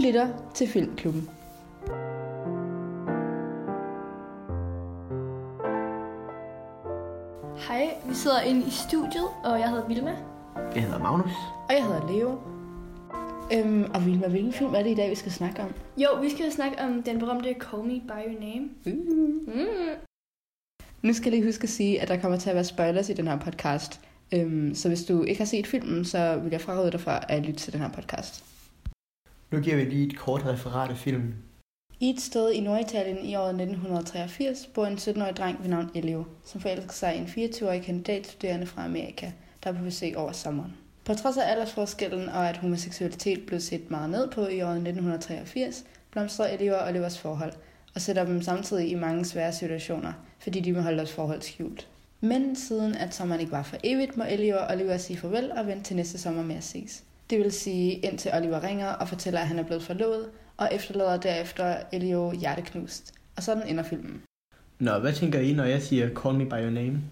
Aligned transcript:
lytter 0.00 0.28
til 0.54 0.68
Filmklubben. 0.68 1.28
Hej, 7.68 7.94
vi 8.08 8.14
sidder 8.14 8.40
inde 8.40 8.66
i 8.66 8.70
studiet, 8.70 9.28
og 9.44 9.60
jeg 9.60 9.70
hedder 9.70 9.88
Vilma. 9.88 10.16
Jeg 10.74 10.82
hedder 10.82 10.98
Magnus. 10.98 11.32
Og 11.68 11.74
jeg 11.74 11.84
hedder 11.84 12.12
Leo. 12.12 12.38
Øhm, 13.52 13.90
og 13.94 14.06
Vilma, 14.06 14.28
hvilken 14.28 14.52
film 14.52 14.74
er 14.74 14.82
det 14.82 14.90
i 14.90 14.94
dag, 14.94 15.10
vi 15.10 15.14
skal 15.14 15.32
snakke 15.32 15.62
om? 15.62 15.74
Jo, 15.96 16.08
vi 16.20 16.30
skal 16.30 16.52
snakke 16.52 16.82
om 16.82 17.02
den 17.02 17.18
berømte 17.18 17.54
Call 17.60 17.82
Me 17.82 18.00
By 18.00 18.32
Your 18.32 18.40
Name. 18.40 18.68
Uh. 18.86 19.56
Mm. 19.56 19.96
Nu 21.02 21.12
skal 21.12 21.30
jeg 21.30 21.38
lige 21.38 21.48
huske 21.48 21.62
at 21.62 21.68
sige, 21.68 22.00
at 22.00 22.08
der 22.08 22.20
kommer 22.20 22.38
til 22.38 22.50
at 22.50 22.54
være 22.54 22.64
spoilers 22.64 23.08
i 23.08 23.12
den 23.12 23.28
her 23.28 23.38
podcast. 23.38 24.00
Øhm, 24.34 24.74
så 24.74 24.88
hvis 24.88 25.04
du 25.04 25.22
ikke 25.22 25.40
har 25.40 25.46
set 25.46 25.66
filmen, 25.66 26.04
så 26.04 26.36
vil 26.42 26.50
jeg 26.50 26.60
fraråde 26.60 26.90
dig 26.90 27.00
fra 27.00 27.20
at 27.28 27.42
lytte 27.42 27.60
til 27.60 27.72
den 27.72 27.80
her 27.80 27.88
podcast. 27.88 28.44
Nu 29.50 29.60
giver 29.60 29.76
vi 29.76 29.84
lige 29.84 30.06
et 30.06 30.18
kort 30.18 30.46
referat 30.46 30.90
af 30.90 30.96
filmen. 30.96 31.34
I 32.00 32.10
et 32.10 32.20
sted 32.20 32.52
i 32.52 32.60
Norditalien 32.60 33.24
i 33.24 33.36
året 33.36 33.48
1983 33.48 34.66
bor 34.74 34.86
en 34.86 34.94
17-årig 34.94 35.36
dreng 35.36 35.62
ved 35.62 35.68
navn 35.68 35.90
Elio, 35.94 36.24
som 36.44 36.60
forelsker 36.60 36.92
sig 36.92 37.16
i 37.16 37.18
en 37.18 37.24
24-årig 37.24 37.82
kandidatstuderende 37.82 38.66
fra 38.66 38.84
Amerika, 38.84 39.30
der 39.64 39.70
er 39.70 39.74
på 39.74 39.84
besøg 39.84 40.16
over 40.16 40.32
sommeren. 40.32 40.72
På 41.04 41.14
trods 41.14 41.36
af 41.36 41.50
aldersforskellen 41.50 42.28
og 42.28 42.48
at 42.48 42.56
homoseksualitet 42.56 43.46
blev 43.46 43.60
set 43.60 43.90
meget 43.90 44.10
ned 44.10 44.30
på 44.30 44.40
i 44.40 44.62
året 44.62 44.76
1983, 44.76 45.84
blomstrer 46.10 46.46
Elio 46.46 46.74
og 46.74 46.88
Olivers 46.88 47.18
forhold, 47.18 47.52
og 47.94 48.00
sætter 48.00 48.24
dem 48.24 48.42
samtidig 48.42 48.90
i 48.90 48.94
mange 48.94 49.24
svære 49.24 49.52
situationer, 49.52 50.12
fordi 50.38 50.60
de 50.60 50.72
må 50.72 50.80
holde 50.80 50.98
deres 50.98 51.12
forhold 51.12 51.42
skjult. 51.42 51.88
Men 52.20 52.56
siden 52.56 52.94
at 52.94 53.14
sommeren 53.14 53.40
ikke 53.40 53.52
var 53.52 53.62
for 53.62 53.76
evigt, 53.84 54.16
må 54.16 54.24
Elio 54.28 54.56
og 54.56 54.66
Oliver 54.70 54.96
sige 54.96 55.16
farvel 55.16 55.52
og 55.52 55.66
vente 55.66 55.84
til 55.84 55.96
næste 55.96 56.18
sommer 56.18 56.42
med 56.42 56.56
at 56.56 56.64
ses. 56.64 57.04
Det 57.30 57.38
vil 57.38 57.52
sige, 57.52 57.92
indtil 57.92 58.30
Oliver 58.34 58.62
ringer 58.62 58.88
og 58.88 59.08
fortæller, 59.08 59.40
at 59.40 59.46
han 59.46 59.58
er 59.58 59.62
blevet 59.62 59.82
forlovet, 59.82 60.30
og 60.56 60.68
efterlader 60.72 61.16
derefter 61.16 61.76
Elio 61.92 62.32
hjerteknust. 62.32 63.12
Og 63.36 63.42
sådan 63.42 63.68
ender 63.68 63.82
filmen. 63.82 64.22
Nå, 64.78 64.98
hvad 64.98 65.12
tænker 65.12 65.40
I, 65.40 65.52
når 65.52 65.64
jeg 65.64 65.82
siger 65.82 66.08
Call 66.22 66.34
Me 66.34 66.44
By 66.44 66.52
Your 66.52 66.70
Name? 66.70 67.02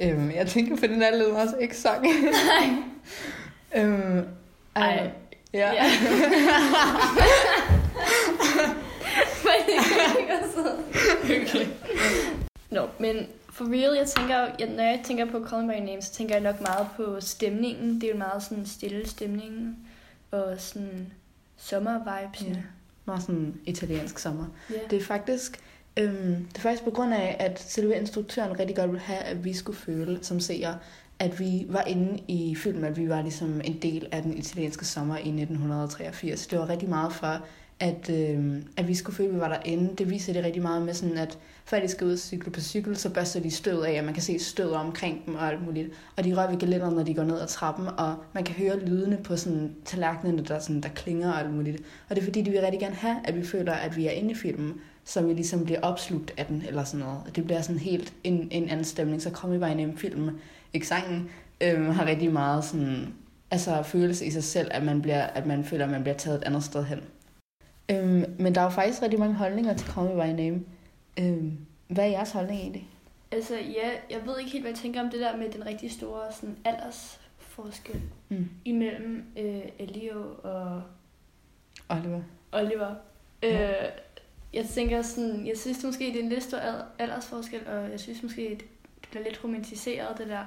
Øhm, 0.00 0.30
jeg 0.30 0.46
tænker 0.46 0.76
på 0.76 0.86
den 0.86 0.98
lidt 0.98 1.22
også 1.36 1.56
ikke 1.56 1.76
sang. 1.76 2.02
Nej. 2.06 2.68
øhm, 3.76 4.24
Ej. 4.76 5.10
Ja. 5.54 5.72
Ja. 5.72 5.84
Okay. 11.24 11.66
Nå, 12.70 12.88
men 12.98 13.16
for 13.58 13.64
real, 13.64 13.96
jeg 13.96 14.06
tænker, 14.06 14.36
jeg, 14.58 14.68
når 14.76 14.82
jeg 14.82 15.00
tænker 15.04 15.24
på 15.30 15.46
Call 15.48 15.66
Me 15.66 15.72
By 15.72 15.76
Your 15.76 15.86
Name, 15.86 16.02
så 16.02 16.12
tænker 16.12 16.34
jeg 16.34 16.42
nok 16.42 16.60
meget 16.60 16.86
på 16.96 17.16
stemningen. 17.20 17.94
Det 17.94 18.04
er 18.04 18.12
jo 18.12 18.18
meget 18.18 18.42
sådan 18.42 18.66
stille 18.66 19.08
stemning, 19.08 19.76
og 20.30 20.54
sådan 20.58 21.12
sommer-vibes. 21.56 22.48
Ja. 22.48 22.56
Meget 23.04 23.22
sådan 23.22 23.60
italiensk 23.64 24.18
sommer. 24.18 24.46
Ja. 24.70 24.74
Det 24.90 24.98
er 24.98 25.04
faktisk... 25.04 25.60
Øhm, 25.96 26.46
det 26.46 26.56
er 26.56 26.60
faktisk 26.60 26.84
på 26.84 26.90
grund 26.90 27.14
af, 27.14 27.36
at 27.38 27.60
selve 27.60 27.96
instruktøren 27.96 28.58
rigtig 28.60 28.76
godt 28.76 28.90
ville 28.90 29.00
have, 29.00 29.20
at 29.20 29.44
vi 29.44 29.54
skulle 29.54 29.78
føle 29.78 30.18
som 30.22 30.40
seere, 30.40 30.78
at 31.18 31.40
vi 31.40 31.66
var 31.68 31.82
inde 31.82 32.22
i 32.28 32.54
filmen, 32.54 32.84
at 32.84 32.96
vi 32.96 33.08
var 33.08 33.22
ligesom 33.22 33.60
en 33.64 33.78
del 33.82 34.08
af 34.12 34.22
den 34.22 34.38
italienske 34.38 34.84
sommer 34.84 35.16
i 35.16 35.28
1983. 35.28 36.46
Det 36.46 36.58
var 36.58 36.68
rigtig 36.68 36.88
meget 36.88 37.12
for, 37.12 37.46
at, 37.80 38.10
øh, 38.10 38.56
at 38.76 38.88
vi 38.88 38.94
skulle 38.94 39.16
føle, 39.16 39.28
at 39.28 39.34
vi 39.34 39.40
var 39.40 39.48
derinde. 39.48 39.96
Det 39.98 40.10
viser 40.10 40.32
det 40.32 40.44
rigtig 40.44 40.62
meget 40.62 40.82
med 40.82 40.94
sådan, 40.94 41.18
at 41.18 41.38
før 41.64 41.80
de 41.80 41.88
skal 41.88 42.06
ud 42.06 42.12
og 42.12 42.18
cykle 42.18 42.50
på 42.50 42.60
cykel, 42.60 42.96
så 42.96 43.10
børster 43.10 43.40
de 43.40 43.50
støv 43.50 43.80
af, 43.80 43.98
og 43.98 44.04
man 44.04 44.14
kan 44.14 44.22
se 44.22 44.38
støv 44.38 44.72
omkring 44.72 45.26
dem 45.26 45.34
og 45.34 45.48
alt 45.48 45.66
muligt. 45.66 45.90
Og 46.16 46.24
de 46.24 46.36
rører 46.36 46.50
ved 46.50 46.58
gelænderne, 46.58 46.96
når 46.96 47.02
de 47.02 47.14
går 47.14 47.24
ned 47.24 47.40
ad 47.40 47.46
trappen, 47.46 47.86
og 47.86 48.16
man 48.32 48.44
kan 48.44 48.54
høre 48.54 48.78
lydene 48.78 49.18
på 49.24 49.36
sådan 49.36 49.74
tallerkenerne, 49.84 50.44
der, 50.44 50.58
sådan, 50.58 50.80
der 50.80 50.88
klinger 50.88 51.32
og 51.32 51.40
alt 51.40 51.54
muligt. 51.54 51.82
Og 52.08 52.16
det 52.16 52.22
er 52.22 52.24
fordi, 52.24 52.42
de 52.42 52.50
vil 52.50 52.60
rigtig 52.60 52.80
gerne 52.80 52.94
have, 52.94 53.16
at 53.24 53.36
vi 53.36 53.44
føler, 53.44 53.72
at 53.72 53.96
vi 53.96 54.06
er 54.06 54.10
inde 54.10 54.30
i 54.30 54.34
filmen, 54.34 54.74
så 55.04 55.22
vi 55.22 55.32
ligesom 55.32 55.64
bliver 55.64 55.80
opslugt 55.80 56.34
af 56.36 56.46
den, 56.46 56.64
eller 56.68 56.84
sådan 56.84 57.06
noget. 57.06 57.36
Det 57.36 57.44
bliver 57.44 57.62
sådan 57.62 57.78
helt 57.78 58.12
en, 58.24 58.48
en 58.50 58.68
anden 58.68 58.84
stemning. 58.84 59.22
Så 59.22 59.30
kommer 59.30 59.56
vi 59.56 59.60
bare 59.60 59.70
ind 59.70 59.80
i 59.80 59.84
en 59.84 59.98
film, 59.98 60.30
ikke 60.72 60.86
sangen, 60.86 61.28
øhm, 61.60 61.86
har 61.86 62.06
rigtig 62.06 62.32
meget 62.32 62.64
sådan, 62.64 63.14
altså 63.50 63.82
følelse 63.82 64.26
i 64.26 64.30
sig 64.30 64.44
selv, 64.44 64.68
at 64.70 64.82
man, 64.82 65.02
bliver, 65.02 65.22
at 65.22 65.46
man 65.46 65.64
føler, 65.64 65.84
at 65.84 65.90
man 65.90 66.02
bliver 66.02 66.16
taget 66.16 66.36
et 66.36 66.44
andet 66.44 66.64
sted 66.64 66.84
hen. 66.84 66.98
Øhm, 67.90 68.24
men 68.38 68.54
der 68.54 68.60
er 68.60 68.64
jo 68.64 68.70
faktisk 68.70 69.02
rigtig 69.02 69.18
mange 69.20 69.34
holdninger 69.34 69.74
til 69.76 69.86
Call 69.88 70.06
Me 70.06 70.12
By 70.14 70.40
Name. 70.42 70.64
Øhm, 71.18 71.58
hvad 71.88 72.04
er 72.04 72.08
jeres 72.08 72.30
holdning 72.32 72.60
egentlig? 72.60 72.88
Altså, 73.30 73.54
ja, 73.56 73.90
jeg 74.10 74.26
ved 74.26 74.38
ikke 74.38 74.50
helt, 74.50 74.64
hvad 74.64 74.70
jeg 74.72 74.78
tænker 74.78 75.00
om 75.00 75.10
det 75.10 75.20
der 75.20 75.36
med 75.36 75.50
den 75.50 75.66
rigtig 75.66 75.92
store 75.92 76.32
sådan, 76.32 76.56
aldersforskel 76.64 78.00
Mm. 78.28 78.48
imellem 78.64 79.24
øh, 79.38 79.62
Elio 79.78 80.34
og 80.42 80.82
Oliver. 81.88 82.20
Oliver. 82.52 82.94
Øh, 83.42 83.70
jeg 84.54 84.64
tænker 84.64 85.02
sådan, 85.02 85.46
jeg 85.46 85.56
synes 85.58 85.84
måske, 85.84 86.04
det 86.04 86.16
er 86.16 86.22
en 86.22 86.28
lidt 86.28 86.42
stor 86.42 86.58
al- 86.58 86.84
aldersforskel, 86.98 87.60
og 87.68 87.90
jeg 87.90 88.00
synes 88.00 88.22
måske, 88.22 88.42
det 88.50 88.64
bliver 89.10 89.24
lidt 89.24 89.44
romantiseret, 89.44 90.18
det 90.18 90.28
der 90.28 90.44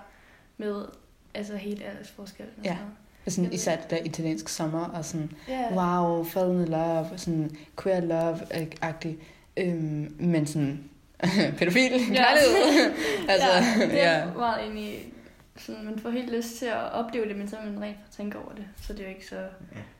med 0.57 0.85
altså 1.33 1.55
hele 1.55 1.83
aldersforskellen. 1.85 2.53
og 2.57 2.65
Ja. 2.65 2.75
sådan 2.77 2.91
Sådan, 3.27 3.53
især 3.53 3.75
det 3.75 3.89
der 3.89 3.97
italiensk 4.05 4.49
sommer, 4.49 4.85
og 4.85 5.05
sådan, 5.05 5.31
Ja. 5.47 5.73
wow, 5.73 6.23
fall 6.23 6.51
in 6.51 6.65
love, 6.67 7.05
sådan 7.17 7.51
queer 7.83 7.99
love-agtigt. 8.01 9.17
Øhm, 9.57 10.15
men 10.19 10.45
sådan, 10.47 10.83
pædofil, 11.57 11.91
Ja. 11.91 11.97
kærlighed. 12.15 12.93
altså, 13.29 13.47
ja, 13.79 13.85
det 13.91 14.01
er 14.03 14.11
ja. 14.11 14.17
jeg 14.25 14.31
meget 14.35 14.67
enig 14.71 14.83
i. 14.83 15.13
Sådan, 15.57 15.85
man 15.85 15.99
får 15.99 16.09
helt 16.09 16.31
lyst 16.35 16.55
til 16.57 16.65
at 16.65 16.91
opleve 16.91 17.27
det, 17.29 17.35
men 17.35 17.49
så 17.49 17.55
er 17.57 17.65
man 17.65 17.81
rent 17.81 17.97
for 18.05 18.13
tænke 18.17 18.37
over 18.37 18.51
det. 18.55 18.65
Så 18.81 18.93
det 18.93 18.99
er 18.99 19.03
jo 19.03 19.09
ikke 19.09 19.27
så, 19.27 19.41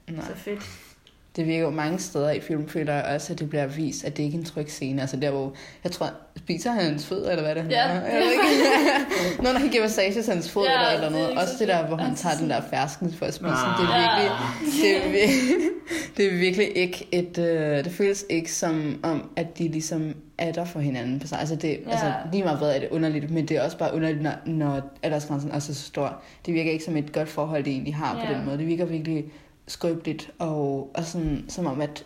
Nej. 0.09 0.25
så 0.25 0.35
fedt. 0.35 0.59
Det 1.35 1.47
virker 1.47 1.63
jo 1.63 1.69
mange 1.69 1.99
steder 1.99 2.31
i 2.31 2.39
film, 2.39 2.67
føler 2.69 2.93
jeg 2.93 3.03
også, 3.15 3.33
at 3.33 3.39
det 3.39 3.49
bliver 3.49 3.67
vist, 3.67 4.03
at 4.05 4.17
det 4.17 4.23
ikke 4.23 4.35
er 4.35 4.39
en 4.39 4.45
tryg 4.45 4.69
scene. 4.71 5.01
Altså 5.01 5.17
der, 5.17 5.31
hvor, 5.31 5.53
jeg 5.83 5.91
tror, 5.91 6.09
spiser 6.37 6.71
han 6.71 6.83
hans 6.83 7.05
fødder, 7.05 7.29
eller 7.31 7.43
hvad 7.43 7.55
det 7.55 7.77
er, 7.77 7.81
han 7.81 8.03
Ja. 8.03 8.15
Jeg 8.15 8.21
ved 8.23 8.31
ikke. 8.31 8.43
Når 9.43 9.59
han 9.59 9.69
giver 9.69 9.83
massage 9.83 10.21
til 10.23 10.33
hans 10.33 10.51
fod, 10.51 10.65
Ja, 10.65 10.71
eller, 10.73 10.87
eller 10.89 10.99
det 10.99 11.07
er 11.07 11.11
noget. 11.11 11.29
ikke 11.29 11.41
Også 11.41 11.53
så 11.53 11.59
det 11.59 11.67
der, 11.67 11.87
hvor 11.87 11.97
han 11.97 12.15
tager 12.15 12.35
den 12.37 12.49
der 12.49 12.61
fersken 12.69 13.13
for 13.13 13.25
at 13.25 13.33
spise. 13.33 13.51
Ah. 13.51 13.79
Det 13.79 13.87
er 13.89 13.99
virkelig, 13.99 14.31
Ja. 14.83 14.87
det 14.87 14.97
er, 14.97 15.25
vir- 15.27 15.61
det 16.17 16.33
er 16.33 16.37
virkelig 16.37 16.77
ikke 16.77 17.07
et... 17.11 17.37
Øh, 17.37 17.83
det 17.83 17.91
føles 17.91 18.25
ikke 18.29 18.51
som 18.53 18.99
om, 19.03 19.29
at 19.35 19.57
de 19.57 19.67
ligesom 19.67 20.13
er 20.37 20.51
der 20.51 20.65
for 20.65 20.79
hinanden. 20.79 21.19
på 21.19 21.27
sig. 21.27 21.39
Altså, 21.39 21.55
det, 21.55 21.69
Ja. 21.85 21.91
altså 21.91 22.13
lige 22.31 22.43
meget 22.43 22.57
hvad 22.59 22.75
er 22.75 22.79
det 22.79 22.89
underligt, 22.91 23.31
men 23.31 23.45
det 23.47 23.57
er 23.57 23.61
også 23.63 23.77
bare 23.77 23.93
underligt, 23.95 24.21
når, 24.23 24.31
når 24.45 24.81
aldersgrænsen 25.03 25.51
er 25.51 25.59
så 25.59 25.73
stor. 25.75 26.21
Det 26.45 26.53
virker 26.53 26.71
ikke 26.71 26.83
som 26.85 26.97
et 26.97 27.11
godt 27.13 27.29
forhold, 27.29 27.63
de 27.63 27.69
egentlig 27.71 27.95
har 27.95 28.13
på 28.13 28.31
Ja. 28.31 28.37
den 28.37 28.45
måde. 28.45 28.57
Det 28.57 28.67
virker 28.67 28.85
virkelig 28.85 29.25
skrøbeligt, 29.67 30.31
og, 30.39 30.91
og 30.95 31.03
sådan, 31.03 31.45
som 31.47 31.65
om, 31.65 31.81
at 31.81 32.05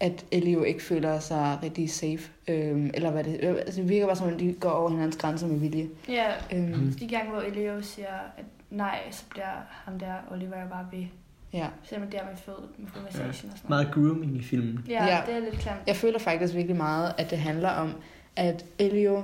at 0.00 0.24
Ellie 0.30 0.52
jo 0.52 0.62
ikke 0.62 0.82
føler 0.82 1.18
sig 1.20 1.58
rigtig 1.62 1.90
safe. 1.90 2.20
Øhm, 2.48 2.90
eller 2.94 3.10
hvad 3.10 3.24
det, 3.24 3.38
øh, 3.42 3.50
altså, 3.50 3.80
det 3.80 3.88
virker 3.88 4.06
bare 4.06 4.16
som 4.16 4.26
om, 4.26 4.38
de 4.38 4.52
går 4.60 4.70
over 4.70 4.90
hinandens 4.90 5.16
grænser 5.16 5.46
med 5.46 5.58
vilje. 5.58 5.88
Ja, 6.08 6.26
Øhm, 6.52 6.68
Mhm. 6.68 6.92
de 6.92 7.08
gange, 7.08 7.30
hvor 7.30 7.40
Elio 7.40 7.82
siger, 7.82 8.14
at 8.38 8.44
nej, 8.70 8.98
så 9.10 9.22
bliver 9.30 9.46
ham 9.70 9.98
der 9.98 10.12
Oliver 10.30 10.62
jo 10.62 10.68
bare 10.68 10.86
ved. 10.92 11.04
ja. 11.52 11.66
Selvom 11.82 12.10
det 12.10 12.20
er 12.20 12.24
med 12.24 12.36
fod, 12.36 12.68
med 12.78 12.86
fodmassagen 12.88 13.28
og 13.28 13.34
sådan 13.34 13.50
noget. 13.50 13.68
Meget 13.68 13.94
grooming 13.94 14.36
i 14.36 14.42
filmen. 14.42 14.84
Ja, 14.88 15.04
Ja. 15.06 15.22
det 15.26 15.34
er 15.34 15.40
lidt 15.40 15.58
klamt. 15.58 15.80
Jeg 15.86 15.96
føler 15.96 16.18
faktisk 16.18 16.54
virkelig 16.54 16.76
meget, 16.76 17.14
at 17.18 17.30
det 17.30 17.38
handler 17.38 17.70
om, 17.70 17.92
at 18.36 18.64
Elio 18.78 19.22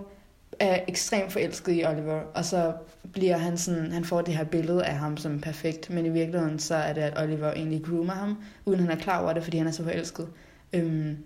er 0.60 0.80
ekstremt 0.88 1.32
forelsket 1.32 1.72
i 1.72 1.84
Oliver, 1.84 2.20
og 2.34 2.44
så 2.44 2.72
bliver 3.12 3.36
han 3.36 3.58
sådan, 3.58 3.92
han 3.92 4.04
får 4.04 4.20
det 4.20 4.36
her 4.36 4.44
billede 4.44 4.84
af 4.84 4.94
ham 4.94 5.16
som 5.16 5.40
perfekt, 5.40 5.90
men 5.90 6.06
i 6.06 6.08
virkeligheden 6.08 6.58
så 6.58 6.74
er 6.74 6.92
det, 6.92 7.00
at 7.00 7.22
Oliver 7.22 7.52
egentlig 7.52 7.84
groomer 7.84 8.12
ham, 8.12 8.38
uden 8.64 8.80
han 8.80 8.90
er 8.90 8.96
klar 8.96 9.22
over 9.22 9.32
det, 9.32 9.42
fordi 9.42 9.58
han 9.58 9.66
er 9.66 9.70
så 9.70 9.82
forelsket. 9.82 10.28
Øhm, 10.72 11.16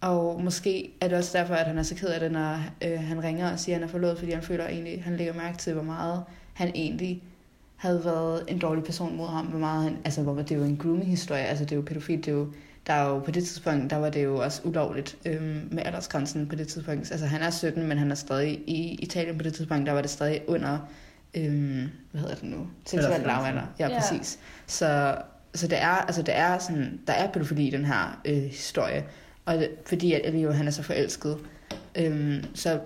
og 0.00 0.42
måske 0.42 0.90
er 1.00 1.08
det 1.08 1.18
også 1.18 1.38
derfor, 1.38 1.54
at 1.54 1.66
han 1.66 1.78
er 1.78 1.82
så 1.82 1.94
ked 1.94 2.08
af 2.08 2.20
det, 2.20 2.32
når 2.32 2.60
øh, 2.84 3.00
han 3.00 3.24
ringer 3.24 3.52
og 3.52 3.58
siger, 3.58 3.76
at 3.76 3.80
han 3.80 3.88
er 3.88 3.92
forlovet, 3.92 4.18
fordi 4.18 4.32
han 4.32 4.42
føler 4.42 4.66
egentlig, 4.66 5.04
han 5.04 5.16
lægger 5.16 5.34
mærke 5.34 5.58
til, 5.58 5.72
hvor 5.72 5.82
meget 5.82 6.24
han 6.54 6.72
egentlig 6.74 7.22
havde 7.76 8.04
været 8.04 8.44
en 8.48 8.58
dårlig 8.58 8.84
person 8.84 9.16
mod 9.16 9.26
ham, 9.26 9.46
hvor 9.46 9.58
meget 9.58 9.82
han, 9.84 9.96
altså 10.04 10.22
hvor 10.22 10.34
det 10.34 10.50
er 10.50 10.56
jo 10.56 10.64
en 10.64 10.76
grooming-historie, 10.76 11.42
altså 11.42 11.64
det 11.64 11.72
er 11.72 11.76
jo 11.76 11.82
pædofil, 11.82 12.18
det 12.18 12.28
er 12.28 12.32
jo, 12.32 12.52
der 12.88 12.94
er 12.94 13.08
jo 13.08 13.18
på 13.18 13.30
det 13.30 13.44
tidspunkt, 13.44 13.90
der 13.90 13.96
var 13.96 14.10
det 14.10 14.24
jo 14.24 14.36
også 14.36 14.60
ulovligt 14.64 15.16
øhm, 15.26 15.68
med 15.70 15.82
aldersgrænsen 15.86 16.48
på 16.48 16.56
det 16.56 16.68
tidspunkt. 16.68 17.12
Altså 17.12 17.26
han 17.26 17.42
er 17.42 17.50
17, 17.50 17.86
men 17.86 17.98
han 17.98 18.10
er 18.10 18.14
stadig 18.14 18.60
i 18.66 18.98
Italien 19.02 19.36
på 19.36 19.42
det 19.42 19.54
tidspunkt, 19.54 19.86
der 19.86 19.92
var 19.92 20.00
det 20.00 20.10
stadig 20.10 20.40
under, 20.46 20.78
øhm, 21.34 21.88
hvad 22.10 22.20
hedder 22.20 22.34
det 22.34 22.44
nu, 22.44 22.66
seksuel 22.86 23.20
lavalder. 23.20 23.62
Ja, 23.78 23.88
ja, 23.88 24.00
præcis. 24.00 24.38
Så, 24.66 25.16
så 25.54 25.68
det 25.68 25.82
er, 25.82 25.88
altså 25.88 26.22
det 26.22 26.36
er 26.36 26.58
sådan, 26.58 27.00
der 27.06 27.12
er 27.12 27.32
pædofili 27.32 27.66
i 27.66 27.70
den 27.70 27.84
her 27.84 28.20
øh, 28.24 28.42
historie, 28.42 29.04
og 29.44 29.54
det, 29.54 29.70
fordi 29.86 30.12
at 30.12 30.20
Elio, 30.24 30.52
han 30.52 30.66
er 30.66 30.70
så 30.70 30.82
forelsket, 30.82 31.38
øhm, 31.96 32.44
så 32.54 32.80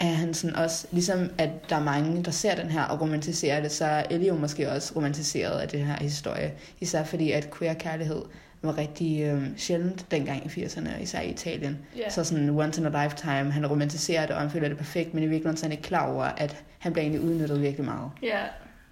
er 0.00 0.12
han 0.12 0.34
sådan 0.34 0.56
også, 0.56 0.86
ligesom 0.92 1.30
at 1.38 1.50
der 1.70 1.76
er 1.76 1.82
mange, 1.82 2.24
der 2.24 2.30
ser 2.30 2.54
den 2.54 2.70
her 2.70 2.82
og 2.82 3.00
romantiserer 3.00 3.60
det, 3.60 3.72
så 3.72 3.84
er 3.84 4.02
Elio 4.10 4.34
måske 4.34 4.70
også 4.70 4.92
romantiseret 4.96 5.60
af 5.60 5.68
den 5.68 5.80
her 5.80 5.96
historie. 6.00 6.52
Især 6.80 7.04
fordi, 7.04 7.32
at 7.32 7.50
queer-kærlighed 7.58 8.22
var 8.62 8.78
rigtig 8.78 9.22
øh, 9.22 9.56
sjældent 9.56 10.10
dengang 10.10 10.46
i 10.46 10.48
80'erne, 10.48 11.02
især 11.02 11.20
i 11.20 11.30
Italien. 11.30 11.78
Ja. 11.96 12.10
Så 12.10 12.24
sådan 12.24 12.50
once 12.50 12.80
in 12.80 12.86
a 12.86 13.04
lifetime, 13.04 13.52
han 13.52 13.66
romantiserer 13.66 14.26
det, 14.26 14.34
og 14.34 14.40
han 14.40 14.50
føler 14.50 14.68
det 14.68 14.76
perfekt, 14.76 15.14
men 15.14 15.22
i 15.22 15.26
virkeligheden 15.26 15.56
så 15.56 15.66
er 15.66 15.68
han 15.68 15.72
ikke 15.78 15.88
klar 15.88 16.12
over, 16.12 16.24
at 16.24 16.64
han 16.78 16.92
bliver 16.92 17.02
egentlig 17.02 17.22
udnyttet 17.22 17.60
virkelig 17.60 17.84
meget. 17.84 18.10
Ja, 18.22 18.46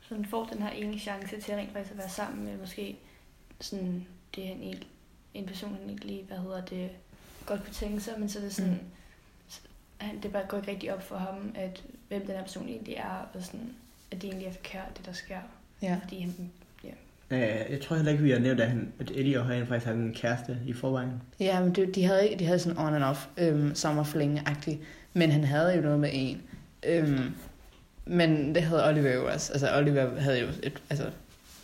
så 0.09 0.15
han 0.15 0.25
får 0.25 0.45
den 0.45 0.63
her 0.63 0.71
ene 0.71 0.99
chance 0.99 1.41
til 1.41 1.55
rent 1.55 1.73
faktisk 1.73 1.93
at 1.93 1.99
være 1.99 2.09
sammen 2.09 2.45
med 2.45 2.59
måske 2.59 2.97
sådan 3.61 4.07
det, 4.35 4.47
han 4.47 4.57
egentlig, 4.57 4.89
en 5.35 5.47
person, 5.47 5.77
han 5.81 5.91
ikke 5.91 6.07
lige, 6.07 6.25
hvad 6.25 6.39
hedder 6.39 6.65
det, 6.65 6.91
godt 7.47 7.65
kunne 7.65 7.75
tænke 7.75 8.01
sig, 8.01 8.15
men 8.19 8.29
så 8.29 8.39
er 8.39 8.43
det 8.43 8.55
sådan, 8.55 8.71
mm. 8.71 8.79
han, 9.99 10.23
det 10.23 10.33
bare 10.33 10.45
går 10.49 10.57
ikke 10.57 10.71
rigtig 10.71 10.95
op 10.95 11.03
for 11.03 11.17
ham, 11.17 11.53
at 11.55 11.83
hvem 12.09 12.27
den 12.27 12.37
her 12.37 12.43
person 12.43 12.69
egentlig 12.69 12.95
er, 12.95 13.29
og 13.35 13.43
sådan, 13.43 13.75
at 14.11 14.23
det 14.23 14.29
egentlig 14.29 14.49
er 14.49 14.53
forkert, 14.53 14.97
det 14.97 15.07
der 15.07 15.13
sker. 15.13 15.41
Ja. 15.83 15.99
Fordi 16.03 16.21
han, 16.21 16.53
Øh, 17.31 17.39
jeg 17.41 17.79
tror 17.83 17.97
heller 17.97 18.13
ikke, 18.13 18.25
vi 18.25 18.31
har 18.31 18.39
nævnt, 18.39 18.61
at, 18.61 18.69
han, 18.69 18.93
at 19.01 19.11
Ellie 19.15 19.41
og 19.41 19.47
han 19.47 19.67
faktisk 19.67 19.87
havde 19.87 19.99
en 19.99 20.15
kæreste 20.15 20.59
i 20.67 20.73
forvejen. 20.73 21.11
Ja, 21.41 21.61
men 21.61 21.75
det, 21.75 21.95
de, 21.95 22.05
havde, 22.05 22.25
ikke- 22.29 22.39
de 22.39 22.45
havde 22.45 22.59
sådan 22.59 22.79
on 22.79 22.95
and 22.95 23.05
off 23.05 23.27
øhm, 23.37 23.75
sommerflænge-agtigt, 23.75 24.79
men 25.15 25.31
han 25.31 25.45
havde 25.45 25.75
jo 25.77 25.81
noget 25.81 26.01
med 26.01 26.11
en. 26.13 26.43
Øhm, 26.87 27.19
men 28.05 28.55
det 28.55 28.63
havde 28.63 28.89
Oliver 28.89 29.13
jo 29.15 29.27
også. 29.33 29.53
Altså 29.53 29.77
Oliver 29.79 30.21
havde 30.21 30.41
jo 30.41 30.47
et, 30.63 30.83
altså, 30.91 31.05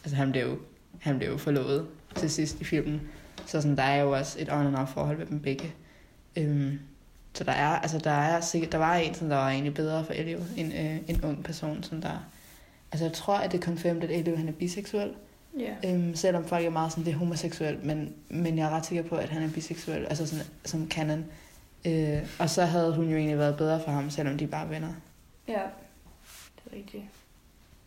altså 0.04 0.16
han 0.16 0.32
blev 0.32 0.42
jo, 0.42 0.58
han 1.00 1.18
blev 1.18 1.28
jo 1.30 1.36
forlovet 1.36 1.86
til 2.16 2.30
sidst 2.30 2.60
i 2.60 2.64
filmen. 2.64 3.00
Så 3.46 3.60
sådan, 3.60 3.76
der 3.76 3.82
er 3.82 4.02
jo 4.02 4.10
også 4.10 4.36
et 4.40 4.52
on 4.52 4.66
and 4.66 4.76
off 4.76 4.90
forhold 4.92 5.18
med 5.18 5.26
dem 5.26 5.40
begge. 5.40 5.74
Øhm, 6.36 6.78
så 7.34 7.44
der 7.44 7.52
er, 7.52 7.66
altså 7.78 7.98
der 7.98 8.10
er 8.10 8.40
sikkert, 8.40 8.72
der 8.72 8.78
var 8.78 8.96
en, 8.96 9.14
som 9.14 9.28
der 9.28 9.36
var 9.36 9.50
egentlig 9.50 9.74
bedre 9.74 10.04
for 10.04 10.12
Elio, 10.12 10.38
en, 10.56 10.72
øh, 10.72 10.96
en 11.08 11.20
ung 11.24 11.44
person, 11.44 11.82
som 11.82 12.00
der, 12.00 12.26
altså 12.92 13.04
jeg 13.04 13.12
tror, 13.12 13.34
at 13.36 13.52
det 13.52 13.58
er 13.58 13.62
confirmed, 13.62 14.02
at 14.02 14.10
Elio 14.10 14.36
han 14.36 14.48
er 14.48 14.52
biseksuel 14.52 15.10
ja. 15.58 15.90
Øhm, 15.90 16.14
selvom 16.14 16.44
folk 16.44 16.64
er 16.64 16.70
meget 16.70 16.92
sådan, 16.92 17.04
det 17.04 17.12
er 17.12 17.16
homoseksuelt, 17.16 17.84
men, 17.84 18.14
men 18.28 18.58
jeg 18.58 18.66
er 18.66 18.70
ret 18.70 18.86
sikker 18.86 19.04
på, 19.04 19.16
at 19.16 19.28
han 19.28 19.42
er 19.42 19.50
biseksuel, 19.50 20.06
altså 20.06 20.26
sådan, 20.26 20.44
som 20.64 20.90
canon. 20.90 21.24
Øh, 21.84 22.18
og 22.38 22.50
så 22.50 22.64
havde 22.64 22.94
hun 22.94 23.08
jo 23.08 23.16
egentlig 23.16 23.38
været 23.38 23.56
bedre 23.56 23.80
for 23.84 23.90
ham, 23.90 24.10
selvom 24.10 24.38
de 24.38 24.46
bare 24.46 24.64
er 24.64 24.68
venner. 24.68 24.92
ja, 25.48 25.60
det 26.56 26.72
er 26.72 26.76
rigtigt. 26.76 27.04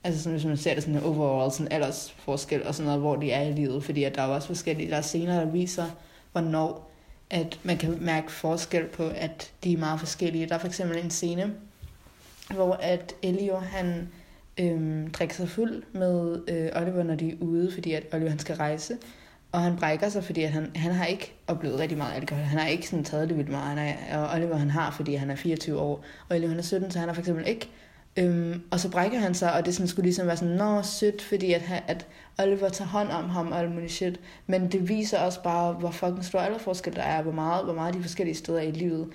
Altså 0.03 0.23
sådan, 0.23 0.37
hvis 0.37 0.45
man 0.45 0.57
ser 0.57 0.73
det 0.73 0.83
sådan 0.83 1.03
overall, 1.03 1.51
sådan 1.51 1.71
aldersforskel 1.71 2.67
og 2.67 2.75
sådan 2.75 2.85
noget, 2.85 3.01
hvor 3.01 3.15
de 3.15 3.31
er 3.31 3.41
i 3.41 3.51
livet. 3.51 3.83
Fordi 3.83 4.03
at 4.03 4.15
der 4.15 4.21
er 4.21 4.27
også 4.27 4.47
forskellige, 4.47 4.89
der 4.89 4.97
er 4.97 5.01
scener, 5.01 5.39
der 5.39 5.45
viser, 5.45 5.85
hvornår 6.31 6.91
at 7.29 7.59
man 7.63 7.77
kan 7.77 7.97
mærke 8.01 8.31
forskel 8.31 8.87
på, 8.87 9.07
at 9.15 9.51
de 9.63 9.73
er 9.73 9.77
meget 9.77 9.99
forskellige. 9.99 10.49
Der 10.49 10.55
er 10.55 10.59
for 10.59 10.67
eksempel 10.67 10.97
en 10.97 11.09
scene, 11.09 11.55
hvor 12.53 12.73
at 12.73 13.15
Elio, 13.21 13.57
han 13.57 14.09
øhm, 14.59 15.11
drikke 15.11 15.35
sig 15.35 15.49
fuld 15.49 15.83
med 15.93 16.41
øh, 16.47 16.81
Oliver, 16.81 17.03
når 17.03 17.15
de 17.15 17.31
er 17.31 17.35
ude, 17.39 17.71
fordi 17.71 17.93
at 17.93 18.03
Oliver 18.13 18.29
han 18.29 18.39
skal 18.39 18.55
rejse. 18.55 18.97
Og 19.51 19.61
han 19.61 19.77
brækker 19.77 20.09
sig, 20.09 20.23
fordi 20.23 20.43
at 20.43 20.51
han, 20.51 20.71
han 20.75 20.91
har 20.91 21.05
ikke 21.05 21.33
oplevet 21.47 21.79
rigtig 21.79 21.97
meget 21.97 22.15
alkohol. 22.15 22.43
Han 22.43 22.59
har 22.59 22.67
ikke 22.67 22.87
sådan 22.87 23.05
taget 23.05 23.29
det 23.29 23.37
vildt 23.37 23.49
meget. 23.49 23.77
Han 23.77 23.95
er, 24.09 24.17
og 24.17 24.35
Oliver 24.35 24.55
han 24.55 24.69
har, 24.69 24.91
fordi 24.91 25.15
han 25.15 25.29
er 25.29 25.35
24 25.35 25.79
år. 25.79 26.03
Og 26.29 26.35
Oliver 26.35 26.49
han 26.49 26.57
er 26.57 26.63
17, 26.63 26.91
så 26.91 26.99
han 26.99 27.07
har 27.07 27.13
for 27.13 27.21
eksempel 27.21 27.47
ikke. 27.47 27.69
Øhm, 28.17 28.61
og 28.71 28.79
så 28.79 28.91
brækker 28.91 29.19
han 29.19 29.33
sig, 29.33 29.53
og 29.53 29.65
det 29.65 29.75
sådan, 29.75 29.87
skulle 29.87 30.03
ligesom 30.03 30.27
være 30.27 30.37
sådan, 30.37 30.55
nå, 30.55 30.81
sødt, 30.81 31.21
fordi 31.21 31.53
at, 31.53 31.83
at 31.87 32.07
Oliver 32.39 32.69
tager 32.69 32.89
hånd 32.89 33.09
om 33.09 33.29
ham 33.29 33.51
og 33.51 33.59
alt 33.59 33.71
muligt 33.71 33.91
shit. 33.91 34.19
Men 34.47 34.71
det 34.71 34.89
viser 34.89 35.19
også 35.19 35.43
bare, 35.43 35.73
hvor 35.73 35.91
fucking 35.91 36.25
stor 36.25 36.39
alderforskel 36.39 36.95
der 36.95 37.01
er, 37.01 37.21
hvor 37.21 37.31
meget, 37.31 37.65
hvor 37.65 37.73
meget 37.73 37.93
de 37.93 38.01
forskellige 38.01 38.35
steder 38.35 38.61
i 38.61 38.71
livet. 38.71 39.07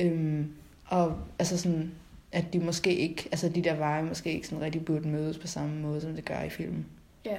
Øhm, 0.00 0.52
og 0.86 1.16
altså 1.38 1.58
sådan, 1.58 1.92
at 2.32 2.52
de 2.52 2.58
måske 2.58 2.96
ikke, 2.96 3.28
altså 3.30 3.48
de 3.48 3.64
der 3.64 3.74
veje 3.74 4.02
måske 4.02 4.32
ikke 4.32 4.48
sådan 4.48 4.64
rigtig 4.64 4.84
burde 4.84 5.08
mødes 5.08 5.38
på 5.38 5.46
samme 5.46 5.80
måde, 5.80 6.00
som 6.00 6.14
det 6.14 6.24
gør 6.24 6.42
i 6.42 6.50
filmen. 6.50 6.86
Ja, 7.24 7.36